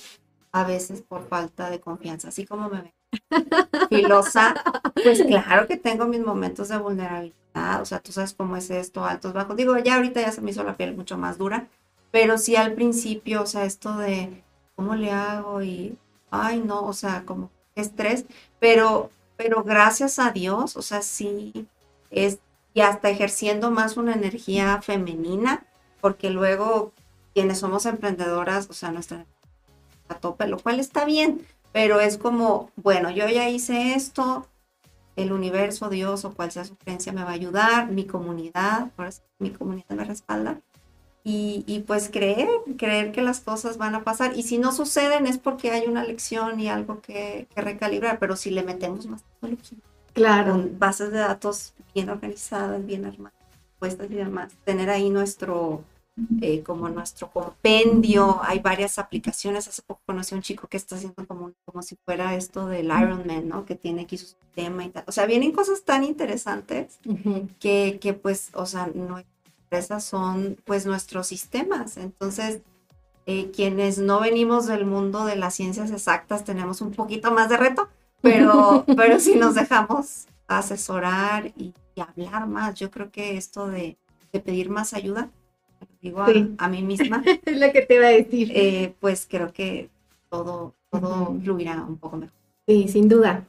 a 0.52 0.64
veces 0.64 1.02
por 1.02 1.26
falta 1.28 1.70
de 1.70 1.80
confianza, 1.80 2.28
así 2.28 2.46
como 2.46 2.68
me 2.68 2.82
ven 2.82 2.92
filosa, 3.88 4.54
pues 4.94 5.22
claro 5.26 5.66
que 5.66 5.76
tengo 5.76 6.06
mis 6.06 6.20
momentos 6.20 6.68
de 6.68 6.78
vulnerabilidad, 6.78 7.80
o 7.80 7.84
sea, 7.84 8.00
tú 8.00 8.12
sabes 8.12 8.34
cómo 8.34 8.56
es 8.56 8.70
esto, 8.70 9.04
altos, 9.04 9.32
bajos. 9.32 9.56
Digo, 9.56 9.78
ya 9.78 9.96
ahorita 9.96 10.20
ya 10.20 10.32
se 10.32 10.40
me 10.40 10.50
hizo 10.50 10.62
la 10.64 10.76
piel 10.76 10.96
mucho 10.96 11.16
más 11.18 11.38
dura, 11.38 11.68
pero 12.10 12.38
sí 12.38 12.56
al 12.56 12.72
principio, 12.74 13.42
o 13.42 13.46
sea, 13.46 13.64
esto 13.64 13.96
de 13.96 14.42
cómo 14.74 14.94
le 14.94 15.10
hago 15.10 15.62
y 15.62 15.96
ay, 16.30 16.60
no, 16.60 16.82
o 16.84 16.92
sea, 16.92 17.24
como 17.24 17.50
estrés, 17.74 18.24
pero, 18.58 19.10
pero 19.36 19.62
gracias 19.64 20.18
a 20.18 20.30
Dios, 20.30 20.76
o 20.76 20.82
sea, 20.82 21.02
sí, 21.02 21.66
es, 22.10 22.38
y 22.74 22.80
hasta 22.80 23.10
ejerciendo 23.10 23.70
más 23.70 23.96
una 23.96 24.14
energía 24.14 24.80
femenina, 24.82 25.66
porque 26.00 26.30
luego 26.30 26.92
quienes 27.34 27.58
somos 27.58 27.86
emprendedoras, 27.86 28.68
o 28.70 28.72
sea, 28.72 28.90
nuestra 28.92 29.26
a 30.08 30.14
tope, 30.14 30.46
lo 30.46 30.58
cual 30.58 30.80
está 30.80 31.04
bien, 31.04 31.46
pero 31.76 32.00
es 32.00 32.16
como, 32.16 32.70
bueno, 32.76 33.10
yo 33.10 33.28
ya 33.28 33.50
hice 33.50 33.92
esto, 33.92 34.46
el 35.14 35.30
universo, 35.30 35.90
Dios 35.90 36.24
o 36.24 36.32
cual 36.32 36.50
sea 36.50 36.64
su 36.64 36.74
creencia 36.74 37.12
me 37.12 37.22
va 37.22 37.32
a 37.32 37.34
ayudar, 37.34 37.90
mi 37.90 38.06
comunidad, 38.06 38.92
mi 39.38 39.50
comunidad 39.50 39.90
me 39.90 40.04
respalda, 40.04 40.58
y, 41.22 41.84
pues 41.86 42.08
creer, 42.08 42.48
creer 42.78 43.12
que 43.12 43.20
las 43.20 43.40
cosas 43.40 43.76
van 43.76 43.94
a 43.94 44.04
pasar. 44.04 44.38
Y 44.38 44.44
si 44.44 44.56
no 44.56 44.72
suceden 44.72 45.26
es 45.26 45.36
porque 45.36 45.70
hay 45.70 45.86
una 45.86 46.02
lección 46.02 46.58
y 46.60 46.70
algo 46.70 47.02
que, 47.02 47.46
recalibrar, 47.54 48.18
pero 48.20 48.36
si 48.36 48.50
le 48.50 48.62
metemos 48.62 49.04
más 49.04 49.22
tecnología, 49.22 49.76
claro. 50.14 50.52
con 50.52 50.78
bases 50.78 51.12
de 51.12 51.18
datos 51.18 51.74
bien 51.94 52.08
organizadas, 52.08 52.86
bien 52.86 53.04
armadas, 53.04 53.38
puestas 53.78 54.10
y 54.10 54.14
demás, 54.14 54.54
tener 54.64 54.88
ahí 54.88 55.10
nuestro, 55.10 55.84
eh, 56.40 56.62
como 56.62 56.88
nuestro 56.88 57.30
compendio, 57.30 58.40
hay 58.42 58.60
varias 58.60 58.98
aplicaciones, 58.98 59.68
hace 59.68 59.82
poco 59.82 60.00
conocí 60.06 60.34
a 60.34 60.38
un 60.38 60.42
chico 60.42 60.66
que 60.68 60.76
está 60.76 60.96
haciendo 60.96 61.26
como, 61.26 61.52
como 61.64 61.82
si 61.82 61.96
fuera 62.04 62.34
esto 62.34 62.66
del 62.66 62.86
Ironman, 62.86 63.48
¿no? 63.48 63.64
Que 63.66 63.74
tiene 63.74 64.02
aquí 64.02 64.16
su 64.16 64.26
sistema 64.26 64.84
y 64.84 64.90
tal. 64.90 65.04
O 65.06 65.12
sea, 65.12 65.26
vienen 65.26 65.52
cosas 65.52 65.82
tan 65.82 66.04
interesantes 66.04 66.98
que, 67.60 67.98
que 68.00 68.14
pues, 68.14 68.50
o 68.54 68.66
sea, 68.66 68.90
no 68.94 69.18
empresas 69.66 70.04
son 70.04 70.56
pues 70.64 70.86
nuestros 70.86 71.26
sistemas. 71.26 71.96
Entonces, 71.96 72.60
eh, 73.26 73.50
quienes 73.50 73.98
no 73.98 74.20
venimos 74.20 74.66
del 74.66 74.86
mundo 74.86 75.24
de 75.26 75.34
las 75.34 75.54
ciencias 75.54 75.90
exactas 75.90 76.44
tenemos 76.44 76.80
un 76.80 76.92
poquito 76.92 77.32
más 77.32 77.48
de 77.48 77.56
reto, 77.56 77.88
pero, 78.20 78.84
pero 78.96 79.18
si 79.18 79.34
nos 79.34 79.56
dejamos 79.56 80.26
asesorar 80.46 81.52
y, 81.56 81.74
hablar 82.00 82.46
más, 82.46 82.74
yo 82.74 82.90
creo 82.90 83.10
que 83.10 83.36
esto 83.36 83.68
de, 83.68 83.96
pedir 84.44 84.68
más 84.68 84.92
ayuda, 84.92 85.30
digo 86.00 86.24
a, 86.58 86.68
mí 86.68 86.82
misma, 86.82 87.22
es 87.44 87.60
lo 87.60 87.72
que 87.72 87.82
te 87.82 87.94
iba 87.96 88.06
a 88.06 88.10
decir. 88.10 88.52
Eh, 88.54 88.94
pues 89.00 89.26
creo 89.28 89.52
que 89.52 89.88
todo, 90.30 90.74
todo 90.90 91.36
fluirá 91.42 91.82
un 91.82 91.98
poco 91.98 92.16
mejor. 92.16 92.34
Sí, 92.66 92.88
sin 92.88 93.08
duda 93.08 93.44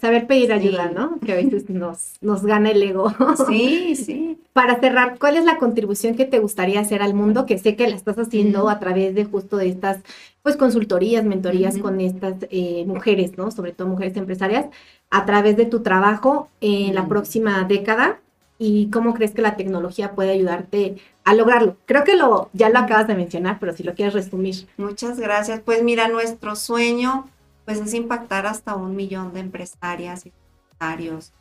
saber 0.00 0.26
pedir 0.26 0.52
ayuda, 0.52 0.90
¿no? 0.90 1.18
Que 1.20 1.32
a 1.32 1.36
veces 1.36 1.70
nos, 1.70 2.14
nos 2.20 2.44
gana 2.44 2.70
el 2.70 2.82
ego. 2.82 3.12
Sí, 3.48 3.96
sí. 3.96 4.38
Para 4.52 4.78
cerrar, 4.80 5.18
¿cuál 5.18 5.36
es 5.36 5.44
la 5.44 5.58
contribución 5.58 6.14
que 6.14 6.24
te 6.24 6.38
gustaría 6.38 6.80
hacer 6.80 7.02
al 7.02 7.14
mundo? 7.14 7.46
Que 7.46 7.58
sé 7.58 7.76
que 7.76 7.88
la 7.88 7.96
estás 7.96 8.18
haciendo 8.18 8.68
a 8.68 8.78
través 8.78 9.14
de 9.14 9.24
justo 9.24 9.56
de 9.56 9.68
estas, 9.68 10.00
pues, 10.42 10.56
consultorías, 10.56 11.24
mentorías 11.24 11.78
con 11.78 12.00
estas 12.00 12.34
eh, 12.50 12.84
mujeres, 12.86 13.36
¿no? 13.36 13.50
Sobre 13.50 13.72
todo 13.72 13.88
mujeres 13.88 14.16
empresarias, 14.16 14.66
a 15.10 15.24
través 15.24 15.56
de 15.56 15.66
tu 15.66 15.80
trabajo 15.80 16.48
en 16.60 16.94
la 16.94 17.06
próxima 17.08 17.64
década. 17.64 18.20
¿Y 18.58 18.88
cómo 18.90 19.14
crees 19.14 19.32
que 19.32 19.42
la 19.42 19.56
tecnología 19.56 20.12
puede 20.12 20.30
ayudarte 20.30 20.96
a 21.24 21.34
lograrlo? 21.34 21.76
Creo 21.86 22.04
que 22.04 22.16
lo, 22.16 22.50
ya 22.52 22.68
lo 22.68 22.78
acabas 22.78 23.06
de 23.06 23.14
mencionar, 23.14 23.58
pero 23.58 23.72
si 23.72 23.82
lo 23.82 23.94
quieres 23.94 24.14
resumir. 24.14 24.68
Muchas 24.76 25.18
gracias. 25.18 25.60
Pues 25.60 25.82
mira, 25.82 26.08
nuestro 26.08 26.56
sueño 26.56 27.28
pues 27.64 27.78
es 27.78 27.94
impactar 27.94 28.46
hasta 28.46 28.76
un 28.76 28.94
millón 28.94 29.32
de 29.32 29.40
empresarias 29.40 30.26
y 30.26 30.32
empresarios 30.32 31.32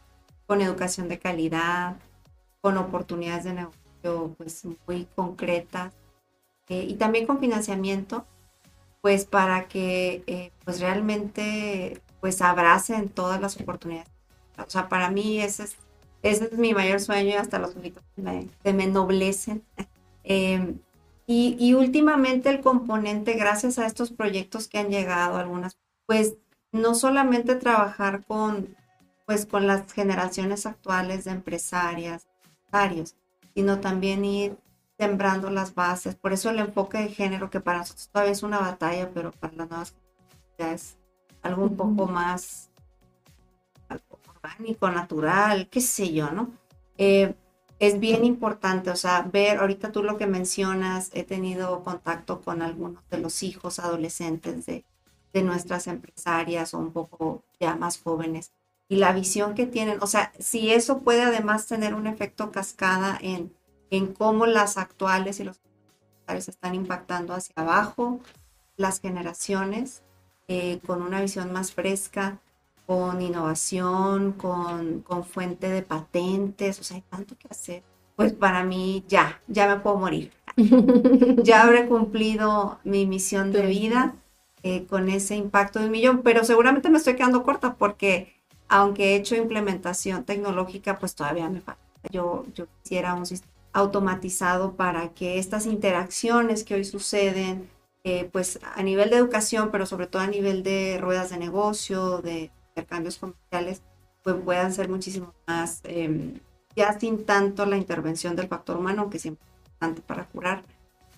con 0.47 0.61
educación 0.61 1.09
de 1.09 1.19
calidad, 1.19 1.97
con 2.61 2.77
oportunidades 2.77 3.43
de 3.43 3.53
negocio 3.53 4.35
pues 4.37 4.63
muy 4.87 5.07
concretas 5.15 5.93
eh, 6.69 6.85
y 6.87 6.95
también 6.95 7.25
con 7.25 7.39
financiamiento 7.39 8.25
pues 9.01 9.25
para 9.25 9.67
que 9.67 10.23
eh, 10.27 10.51
pues 10.63 10.79
realmente 10.79 12.01
pues 12.21 12.41
abracen 12.41 13.09
todas 13.09 13.41
las 13.41 13.59
oportunidades. 13.59 14.09
O 14.57 14.69
sea, 14.69 14.87
para 14.87 15.09
mí 15.09 15.41
ese 15.41 15.63
es, 15.63 15.75
ese 16.23 16.45
es 16.45 16.57
mi 16.57 16.73
mayor 16.73 16.99
sueño 16.99 17.29
y 17.29 17.33
hasta 17.33 17.59
los 17.59 17.75
ojitos 17.75 18.03
me, 18.15 18.49
se 18.63 18.73
me 18.73 18.85
ennoblecen. 18.85 19.63
Em, 20.25 20.79
y, 21.27 21.57
y, 21.59 21.73
últimamente 21.73 22.49
el 22.49 22.61
componente, 22.61 23.33
gracias 23.33 23.77
a 23.77 23.85
estos 23.85 24.09
proyectos 24.09 24.69
que 24.69 24.77
han 24.79 24.87
llegado, 24.87 25.35
algunas 25.35 25.77
pues 26.05 26.35
no 26.71 26.95
solamente 26.95 27.55
trabajar 27.55 28.25
con, 28.25 28.75
pues, 29.25 29.45
con 29.45 29.67
las 29.67 29.91
generaciones 29.93 30.65
actuales 30.65 31.25
de 31.25 31.31
empresarias, 31.31 32.27
empresarios, 32.45 33.15
sino 33.55 33.79
también 33.79 34.25
ir 34.25 34.57
sembrando 34.97 35.49
las 35.49 35.75
bases. 35.75 36.15
Por 36.15 36.33
eso 36.33 36.49
el 36.49 36.59
enfoque 36.59 36.97
de 36.97 37.09
género, 37.09 37.49
que 37.49 37.59
para 37.59 37.79
nosotros 37.79 38.09
todavía 38.09 38.33
es 38.33 38.43
una 38.43 38.59
batalla, 38.59 39.09
pero 39.13 39.31
para 39.31 39.53
las 39.53 39.69
nuevas 39.69 39.95
ya 40.57 40.73
es 40.73 40.97
algo 41.41 41.63
un 41.63 41.77
poco 41.77 42.07
más, 42.07 42.69
orgánico, 44.43 44.89
natural, 44.91 45.69
qué 45.69 45.81
sé 45.81 46.13
yo, 46.13 46.31
¿no? 46.31 46.51
Eh, 46.97 47.35
es 47.79 47.99
bien 47.99 48.23
importante, 48.23 48.89
o 48.89 48.95
sea, 48.95 49.21
ver, 49.23 49.57
ahorita 49.57 49.91
tú 49.91 50.03
lo 50.03 50.17
que 50.17 50.27
mencionas, 50.27 51.09
he 51.13 51.23
tenido 51.23 51.83
contacto 51.83 52.41
con 52.41 52.61
algunos 52.61 53.07
de 53.09 53.17
los 53.17 53.43
hijos 53.43 53.79
adolescentes 53.79 54.65
de, 54.65 54.85
de 55.33 55.43
nuestras 55.43 55.87
empresarias 55.87 56.73
o 56.73 56.79
un 56.79 56.91
poco 56.91 57.43
ya 57.59 57.75
más 57.75 57.99
jóvenes 58.01 58.53
y 58.87 58.97
la 58.97 59.11
visión 59.11 59.55
que 59.55 59.65
tienen, 59.65 59.97
o 60.01 60.07
sea, 60.07 60.31
si 60.39 60.71
eso 60.71 60.99
puede 60.99 61.23
además 61.23 61.67
tener 61.67 61.95
un 61.95 62.05
efecto 62.07 62.51
cascada 62.51 63.17
en, 63.21 63.53
en 63.89 64.13
cómo 64.13 64.45
las 64.45 64.77
actuales 64.77 65.39
y 65.39 65.43
los 65.43 65.59
están 66.27 66.73
impactando 66.75 67.33
hacia 67.33 67.53
abajo 67.57 68.19
las 68.77 68.99
generaciones 68.99 70.03
eh, 70.47 70.79
con 70.85 71.01
una 71.01 71.21
visión 71.21 71.51
más 71.51 71.73
fresca, 71.73 72.39
con 72.85 73.21
innovación, 73.21 74.33
con, 74.33 75.01
con 75.01 75.23
fuente 75.23 75.69
de 75.69 75.81
patentes, 75.81 76.79
o 76.79 76.83
sea, 76.83 76.97
hay 76.97 77.03
tanto 77.09 77.35
que 77.37 77.47
hacer. 77.49 77.83
Pues 78.15 78.33
para 78.33 78.63
mí 78.63 79.03
ya, 79.07 79.41
ya 79.47 79.67
me 79.67 79.81
puedo 79.81 79.97
morir. 79.97 80.31
ya 81.43 81.63
habré 81.63 81.87
cumplido 81.87 82.79
mi 82.83 83.05
misión 83.05 83.51
de 83.51 83.65
vida 83.65 84.15
eh, 84.61 84.85
con 84.85 85.09
ese 85.09 85.35
impacto 85.35 85.79
de 85.79 85.85
un 85.85 85.91
millón, 85.91 86.21
pero 86.23 86.43
seguramente 86.43 86.89
me 86.89 86.97
estoy 86.97 87.15
quedando 87.15 87.43
corta 87.43 87.75
porque 87.75 88.33
aunque 88.69 89.13
he 89.13 89.15
hecho 89.15 89.35
implementación 89.35 90.23
tecnológica, 90.23 90.99
pues 90.99 91.15
todavía 91.15 91.49
me 91.49 91.61
falta. 91.61 91.81
Yo, 92.11 92.45
yo 92.53 92.67
quisiera 92.81 93.13
un 93.13 93.25
sistema 93.25 93.51
automatizado 93.73 94.75
para 94.75 95.09
que 95.13 95.39
estas 95.39 95.65
interacciones 95.65 96.63
que 96.63 96.75
hoy 96.75 96.85
suceden, 96.85 97.69
eh, 98.03 98.29
pues 98.31 98.59
a 98.75 98.83
nivel 98.83 99.09
de 99.09 99.17
educación, 99.17 99.69
pero 99.71 99.85
sobre 99.85 100.07
todo 100.07 100.21
a 100.21 100.27
nivel 100.27 100.63
de 100.63 100.97
ruedas 101.01 101.29
de 101.31 101.37
negocio, 101.37 102.19
de 102.19 102.51
intercambios 102.75 103.17
comerciales, 103.17 103.81
pues 104.23 104.35
puedan 104.43 104.73
ser 104.73 104.89
muchísimo 104.89 105.33
más, 105.47 105.81
em, 105.83 106.39
ya 106.75 106.97
sin 106.99 107.25
tanto 107.25 107.65
la 107.65 107.77
intervención 107.77 108.35
del 108.35 108.47
factor 108.47 108.77
humano, 108.77 109.09
que 109.09 109.19
siempre 109.19 109.45
es 109.45 109.59
importante 109.59 110.01
para 110.01 110.25
curar 110.25 110.63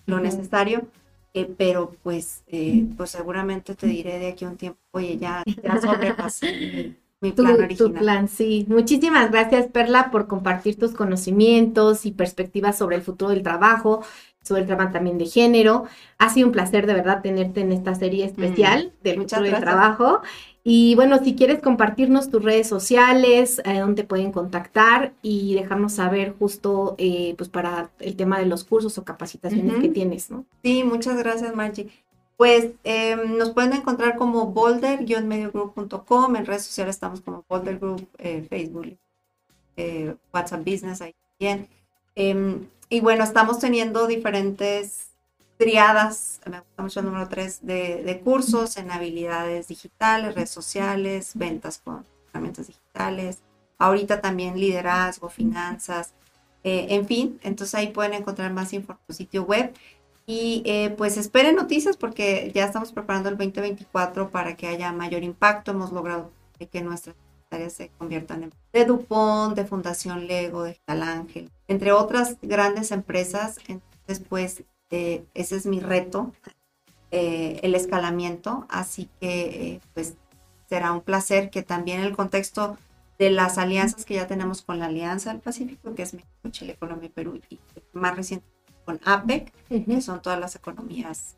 lo 0.06 0.20
necesario, 0.20 0.86
eh, 1.34 1.52
pero 1.56 1.94
pues, 2.02 2.42
eh, 2.46 2.86
pues 2.96 3.10
seguramente 3.10 3.74
te 3.74 3.86
diré 3.86 4.18
de 4.18 4.28
aquí 4.28 4.44
a 4.44 4.48
un 4.48 4.56
tiempo, 4.56 4.80
oye, 4.92 5.18
ya, 5.18 5.42
ya 5.62 5.80
sobrepasé 5.80 6.96
mi 7.20 7.32
plan 7.32 7.54
original. 7.54 7.92
Tu 7.92 7.98
plan, 7.98 8.28
sí. 8.28 8.66
Muchísimas 8.68 9.30
gracias, 9.30 9.66
Perla, 9.68 10.10
por 10.10 10.26
compartir 10.26 10.78
tus 10.78 10.92
conocimientos 10.92 12.06
y 12.06 12.12
perspectivas 12.12 12.76
sobre 12.76 12.96
el 12.96 13.02
futuro 13.02 13.30
del 13.30 13.42
trabajo, 13.42 14.02
sobre 14.46 14.62
el 14.62 14.66
trabajo 14.66 14.92
también 14.92 15.18
de 15.18 15.26
género. 15.26 15.84
Ha 16.18 16.30
sido 16.30 16.46
un 16.46 16.52
placer 16.52 16.86
de 16.86 16.94
verdad 16.94 17.22
tenerte 17.22 17.60
en 17.60 17.72
esta 17.72 17.94
serie 17.94 18.24
especial 18.24 18.92
mm, 19.00 19.02
del 19.02 19.16
futuro 19.22 19.42
del 19.42 19.60
trabajo. 19.60 20.20
Y 20.68 20.96
bueno, 20.96 21.22
si 21.22 21.36
quieres 21.36 21.60
compartirnos 21.62 22.28
tus 22.28 22.42
redes 22.42 22.68
sociales, 22.68 23.62
eh, 23.64 23.78
dónde 23.78 24.02
pueden 24.02 24.32
contactar 24.32 25.12
y 25.22 25.54
dejarnos 25.54 25.92
saber 25.92 26.34
justo 26.36 26.96
eh, 26.98 27.34
pues 27.38 27.48
para 27.48 27.90
el 28.00 28.16
tema 28.16 28.40
de 28.40 28.46
los 28.46 28.64
cursos 28.64 28.98
o 28.98 29.04
capacitaciones 29.04 29.76
que 29.80 29.88
tienes, 29.88 30.28
¿no? 30.28 30.44
Sí, 30.64 30.82
muchas 30.82 31.18
gracias, 31.18 31.54
Margie. 31.54 31.88
Pues 32.36 32.72
em, 32.84 33.38
nos 33.38 33.50
pueden 33.50 33.72
encontrar 33.72 34.16
como 34.16 34.46
boulder-mediogroup.com, 34.48 36.36
en 36.36 36.46
redes 36.46 36.64
sociales 36.64 36.96
estamos 36.96 37.20
como 37.20 37.44
Boulder 37.48 37.78
Group, 37.78 38.08
eh, 38.18 38.44
Facebook, 38.48 38.98
eh, 39.76 40.16
WhatsApp 40.34 40.64
Business, 40.64 41.00
ahí 41.00 41.14
también. 41.38 41.68
Y 42.88 43.00
bueno, 43.00 43.24
estamos 43.24 43.58
teniendo 43.58 44.06
diferentes 44.06 45.10
triadas, 45.58 46.40
me 46.50 46.60
gusta 46.60 46.82
mucho 46.82 47.00
el 47.00 47.06
número 47.06 47.28
3, 47.28 47.66
de, 47.66 48.02
de, 48.04 48.20
cursos 48.20 48.76
en 48.76 48.90
habilidades 48.90 49.68
digitales, 49.68 50.34
redes 50.34 50.50
sociales, 50.50 51.32
ventas 51.34 51.78
con 51.82 52.04
herramientas 52.28 52.66
digitales, 52.66 53.38
ahorita 53.78 54.20
también 54.20 54.60
liderazgo, 54.60 55.28
finanzas, 55.30 56.12
eh, 56.66 56.96
en 56.96 57.06
fin, 57.06 57.38
entonces 57.44 57.76
ahí 57.76 57.88
pueden 57.88 58.12
encontrar 58.12 58.52
más 58.52 58.72
información 58.72 59.06
en 59.08 59.14
sitio 59.14 59.44
web 59.44 59.72
y 60.26 60.64
eh, 60.66 60.92
pues 60.98 61.16
esperen 61.16 61.54
noticias 61.54 61.96
porque 61.96 62.50
ya 62.52 62.64
estamos 62.64 62.90
preparando 62.90 63.28
el 63.28 63.36
2024 63.36 64.30
para 64.30 64.56
que 64.56 64.66
haya 64.66 64.90
mayor 64.92 65.22
impacto. 65.22 65.70
Hemos 65.70 65.92
logrado 65.92 66.32
que 66.58 66.80
nuestras 66.80 67.14
áreas 67.50 67.72
se 67.72 67.90
conviertan 67.98 68.44
en 68.44 68.52
de 68.72 68.84
Dupont, 68.84 69.56
de 69.56 69.64
Fundación 69.64 70.26
Lego, 70.26 70.64
de 70.64 70.78
Ángel, 70.86 71.50
entre 71.68 71.92
otras 71.92 72.36
grandes 72.42 72.92
empresas. 72.92 73.56
Entonces, 73.68 74.24
pues 74.28 74.64
eh, 74.90 75.24
ese 75.34 75.56
es 75.56 75.66
mi 75.66 75.80
reto, 75.80 76.32
eh, 77.10 77.60
el 77.62 77.74
escalamiento. 77.74 78.66
Así 78.68 79.08
que, 79.20 79.80
pues 79.94 80.14
será 80.68 80.92
un 80.92 81.00
placer 81.00 81.50
que 81.50 81.62
también 81.62 82.00
el 82.00 82.14
contexto 82.14 82.76
de 83.18 83.30
las 83.30 83.56
alianzas 83.56 84.04
que 84.04 84.14
ya 84.14 84.26
tenemos 84.26 84.62
con 84.62 84.78
la 84.78 84.86
Alianza 84.86 85.32
del 85.32 85.40
Pacífico, 85.40 85.94
que 85.94 86.02
es 86.02 86.12
México, 86.12 86.50
Chile, 86.50 86.76
Colombia 86.78 87.06
y 87.06 87.10
Perú, 87.10 87.40
y 87.48 87.58
más 87.92 88.14
reciente 88.14 88.46
con 88.84 89.00
APEC, 89.04 89.52
que 89.68 90.00
son 90.00 90.20
todas 90.20 90.38
las 90.38 90.54
economías 90.54 91.36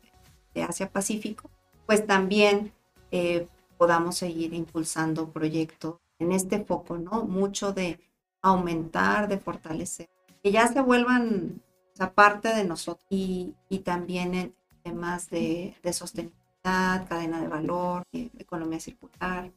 de 0.53 0.63
Asia-Pacífico, 0.63 1.49
pues 1.85 2.05
también 2.05 2.73
eh, 3.11 3.47
podamos 3.79 4.17
seguir 4.17 4.53
impulsando 4.53 5.31
proyectos 5.31 5.95
en 6.19 6.33
este 6.33 6.59
foco, 6.65 6.97
¿no? 6.97 7.23
Mucho 7.23 7.71
de 7.71 7.97
aumentar, 8.41 9.29
de 9.29 9.37
fortalecer, 9.37 10.09
que 10.43 10.51
ya 10.51 10.67
se 10.67 10.81
vuelvan 10.81 11.61
esa 11.93 12.13
parte 12.13 12.49
de 12.53 12.65
nosotros 12.65 13.07
y, 13.09 13.55
y 13.69 13.79
también 13.79 14.35
en 14.35 14.55
temas 14.83 15.29
de, 15.29 15.75
de 15.81 15.93
sostenibilidad, 15.93 17.07
cadena 17.07 17.39
de 17.41 17.47
valor, 17.47 18.03
eh, 18.11 18.29
economía 18.37 18.81
circular, 18.81 19.49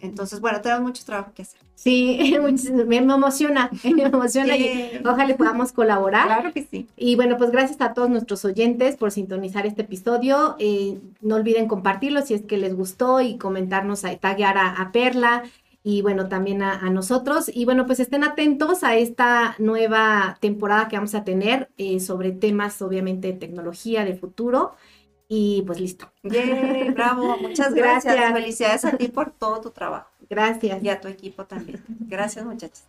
entonces, 0.00 0.40
bueno, 0.40 0.60
tenemos 0.60 0.82
mucho 0.82 1.04
trabajo 1.04 1.32
que 1.34 1.42
hacer. 1.42 1.60
Sí, 1.74 2.18
me 2.86 2.96
emociona, 2.98 3.70
me 3.84 4.02
emociona 4.02 4.56
y 4.56 5.00
ojalá 5.04 5.36
podamos 5.36 5.72
colaborar. 5.72 6.26
Claro 6.26 6.52
que 6.52 6.64
sí. 6.64 6.88
Y 6.96 7.16
bueno, 7.16 7.38
pues 7.38 7.50
gracias 7.50 7.80
a 7.80 7.94
todos 7.94 8.10
nuestros 8.10 8.44
oyentes 8.44 8.96
por 8.96 9.10
sintonizar 9.10 9.66
este 9.66 9.82
episodio. 9.82 10.56
Eh, 10.58 10.98
no 11.22 11.36
olviden 11.36 11.68
compartirlo 11.68 12.20
si 12.22 12.34
es 12.34 12.42
que 12.42 12.58
les 12.58 12.74
gustó 12.74 13.20
y 13.20 13.38
comentarnos, 13.38 14.04
a, 14.04 14.14
taguear 14.16 14.58
a, 14.58 14.90
Perla 14.92 15.44
y 15.82 16.02
bueno, 16.02 16.28
también 16.28 16.62
a, 16.62 16.78
nosotros. 16.90 17.50
Y 17.52 17.64
bueno, 17.64 17.86
pues 17.86 18.00
estén 18.00 18.24
atentos 18.24 18.84
a 18.84 18.96
esta 18.96 19.54
nueva 19.58 20.36
temporada 20.40 20.88
que 20.88 20.96
vamos 20.96 21.14
a 21.14 21.24
tener 21.24 21.70
eh, 21.78 22.00
sobre 22.00 22.32
temas, 22.32 22.82
obviamente, 22.82 23.28
de 23.28 23.38
tecnología, 23.38 24.04
de 24.04 24.14
futuro. 24.14 24.72
Y 25.32 25.62
pues 25.62 25.78
listo. 25.78 26.12
Yay, 26.24 26.90
bravo, 26.90 27.36
muchas 27.36 27.72
gracias. 27.72 28.32
Felicidades 28.32 28.84
a 28.84 28.96
ti 28.96 29.06
por 29.06 29.30
todo 29.30 29.60
tu 29.60 29.70
trabajo. 29.70 30.10
Gracias. 30.28 30.82
Y 30.82 30.88
a 30.88 31.00
tu 31.00 31.06
equipo 31.06 31.44
también. 31.44 31.84
Gracias, 31.86 32.44
muchachos. 32.44 32.82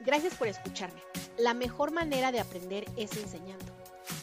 Gracias 0.00 0.34
por 0.34 0.48
escucharme. 0.48 0.98
La 1.36 1.52
mejor 1.52 1.92
manera 1.92 2.32
de 2.32 2.40
aprender 2.40 2.86
es 2.96 3.14
enseñando. 3.18 3.66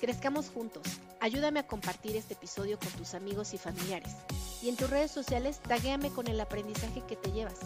Crezcamos 0.01 0.49
juntos. 0.49 0.81
Ayúdame 1.19 1.59
a 1.59 1.67
compartir 1.67 2.15
este 2.15 2.33
episodio 2.33 2.79
con 2.79 2.89
tus 2.93 3.13
amigos 3.13 3.53
y 3.53 3.59
familiares. 3.59 4.15
Y 4.63 4.69
en 4.69 4.75
tus 4.75 4.89
redes 4.89 5.11
sociales, 5.11 5.59
taguéame 5.59 6.09
con 6.09 6.25
el 6.25 6.41
aprendizaje 6.41 7.03
que 7.07 7.15
te 7.15 7.31
llevas. 7.31 7.59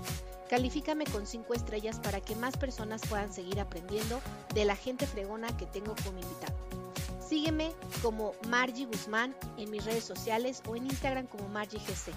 Califícame 0.49 1.05
con 1.05 1.25
5 1.25 1.53
estrellas 1.53 2.01
para 2.01 2.19
que 2.19 2.35
más 2.35 2.57
personas 2.57 2.99
puedan 3.07 3.31
seguir 3.31 3.61
aprendiendo 3.61 4.19
de 4.53 4.65
la 4.65 4.75
gente 4.75 5.07
fregona 5.07 5.55
que 5.55 5.67
tengo 5.67 5.95
como 6.03 6.19
invitado. 6.19 6.86
Sígueme 7.27 7.73
como 8.01 8.33
Margie 8.47 8.85
Guzmán 8.85 9.35
en 9.57 9.69
mis 9.69 9.83
redes 9.83 10.05
sociales 10.05 10.61
o 10.67 10.75
en 10.75 10.85
Instagram 10.85 11.27
como 11.27 11.49
MargieGC. 11.49 12.13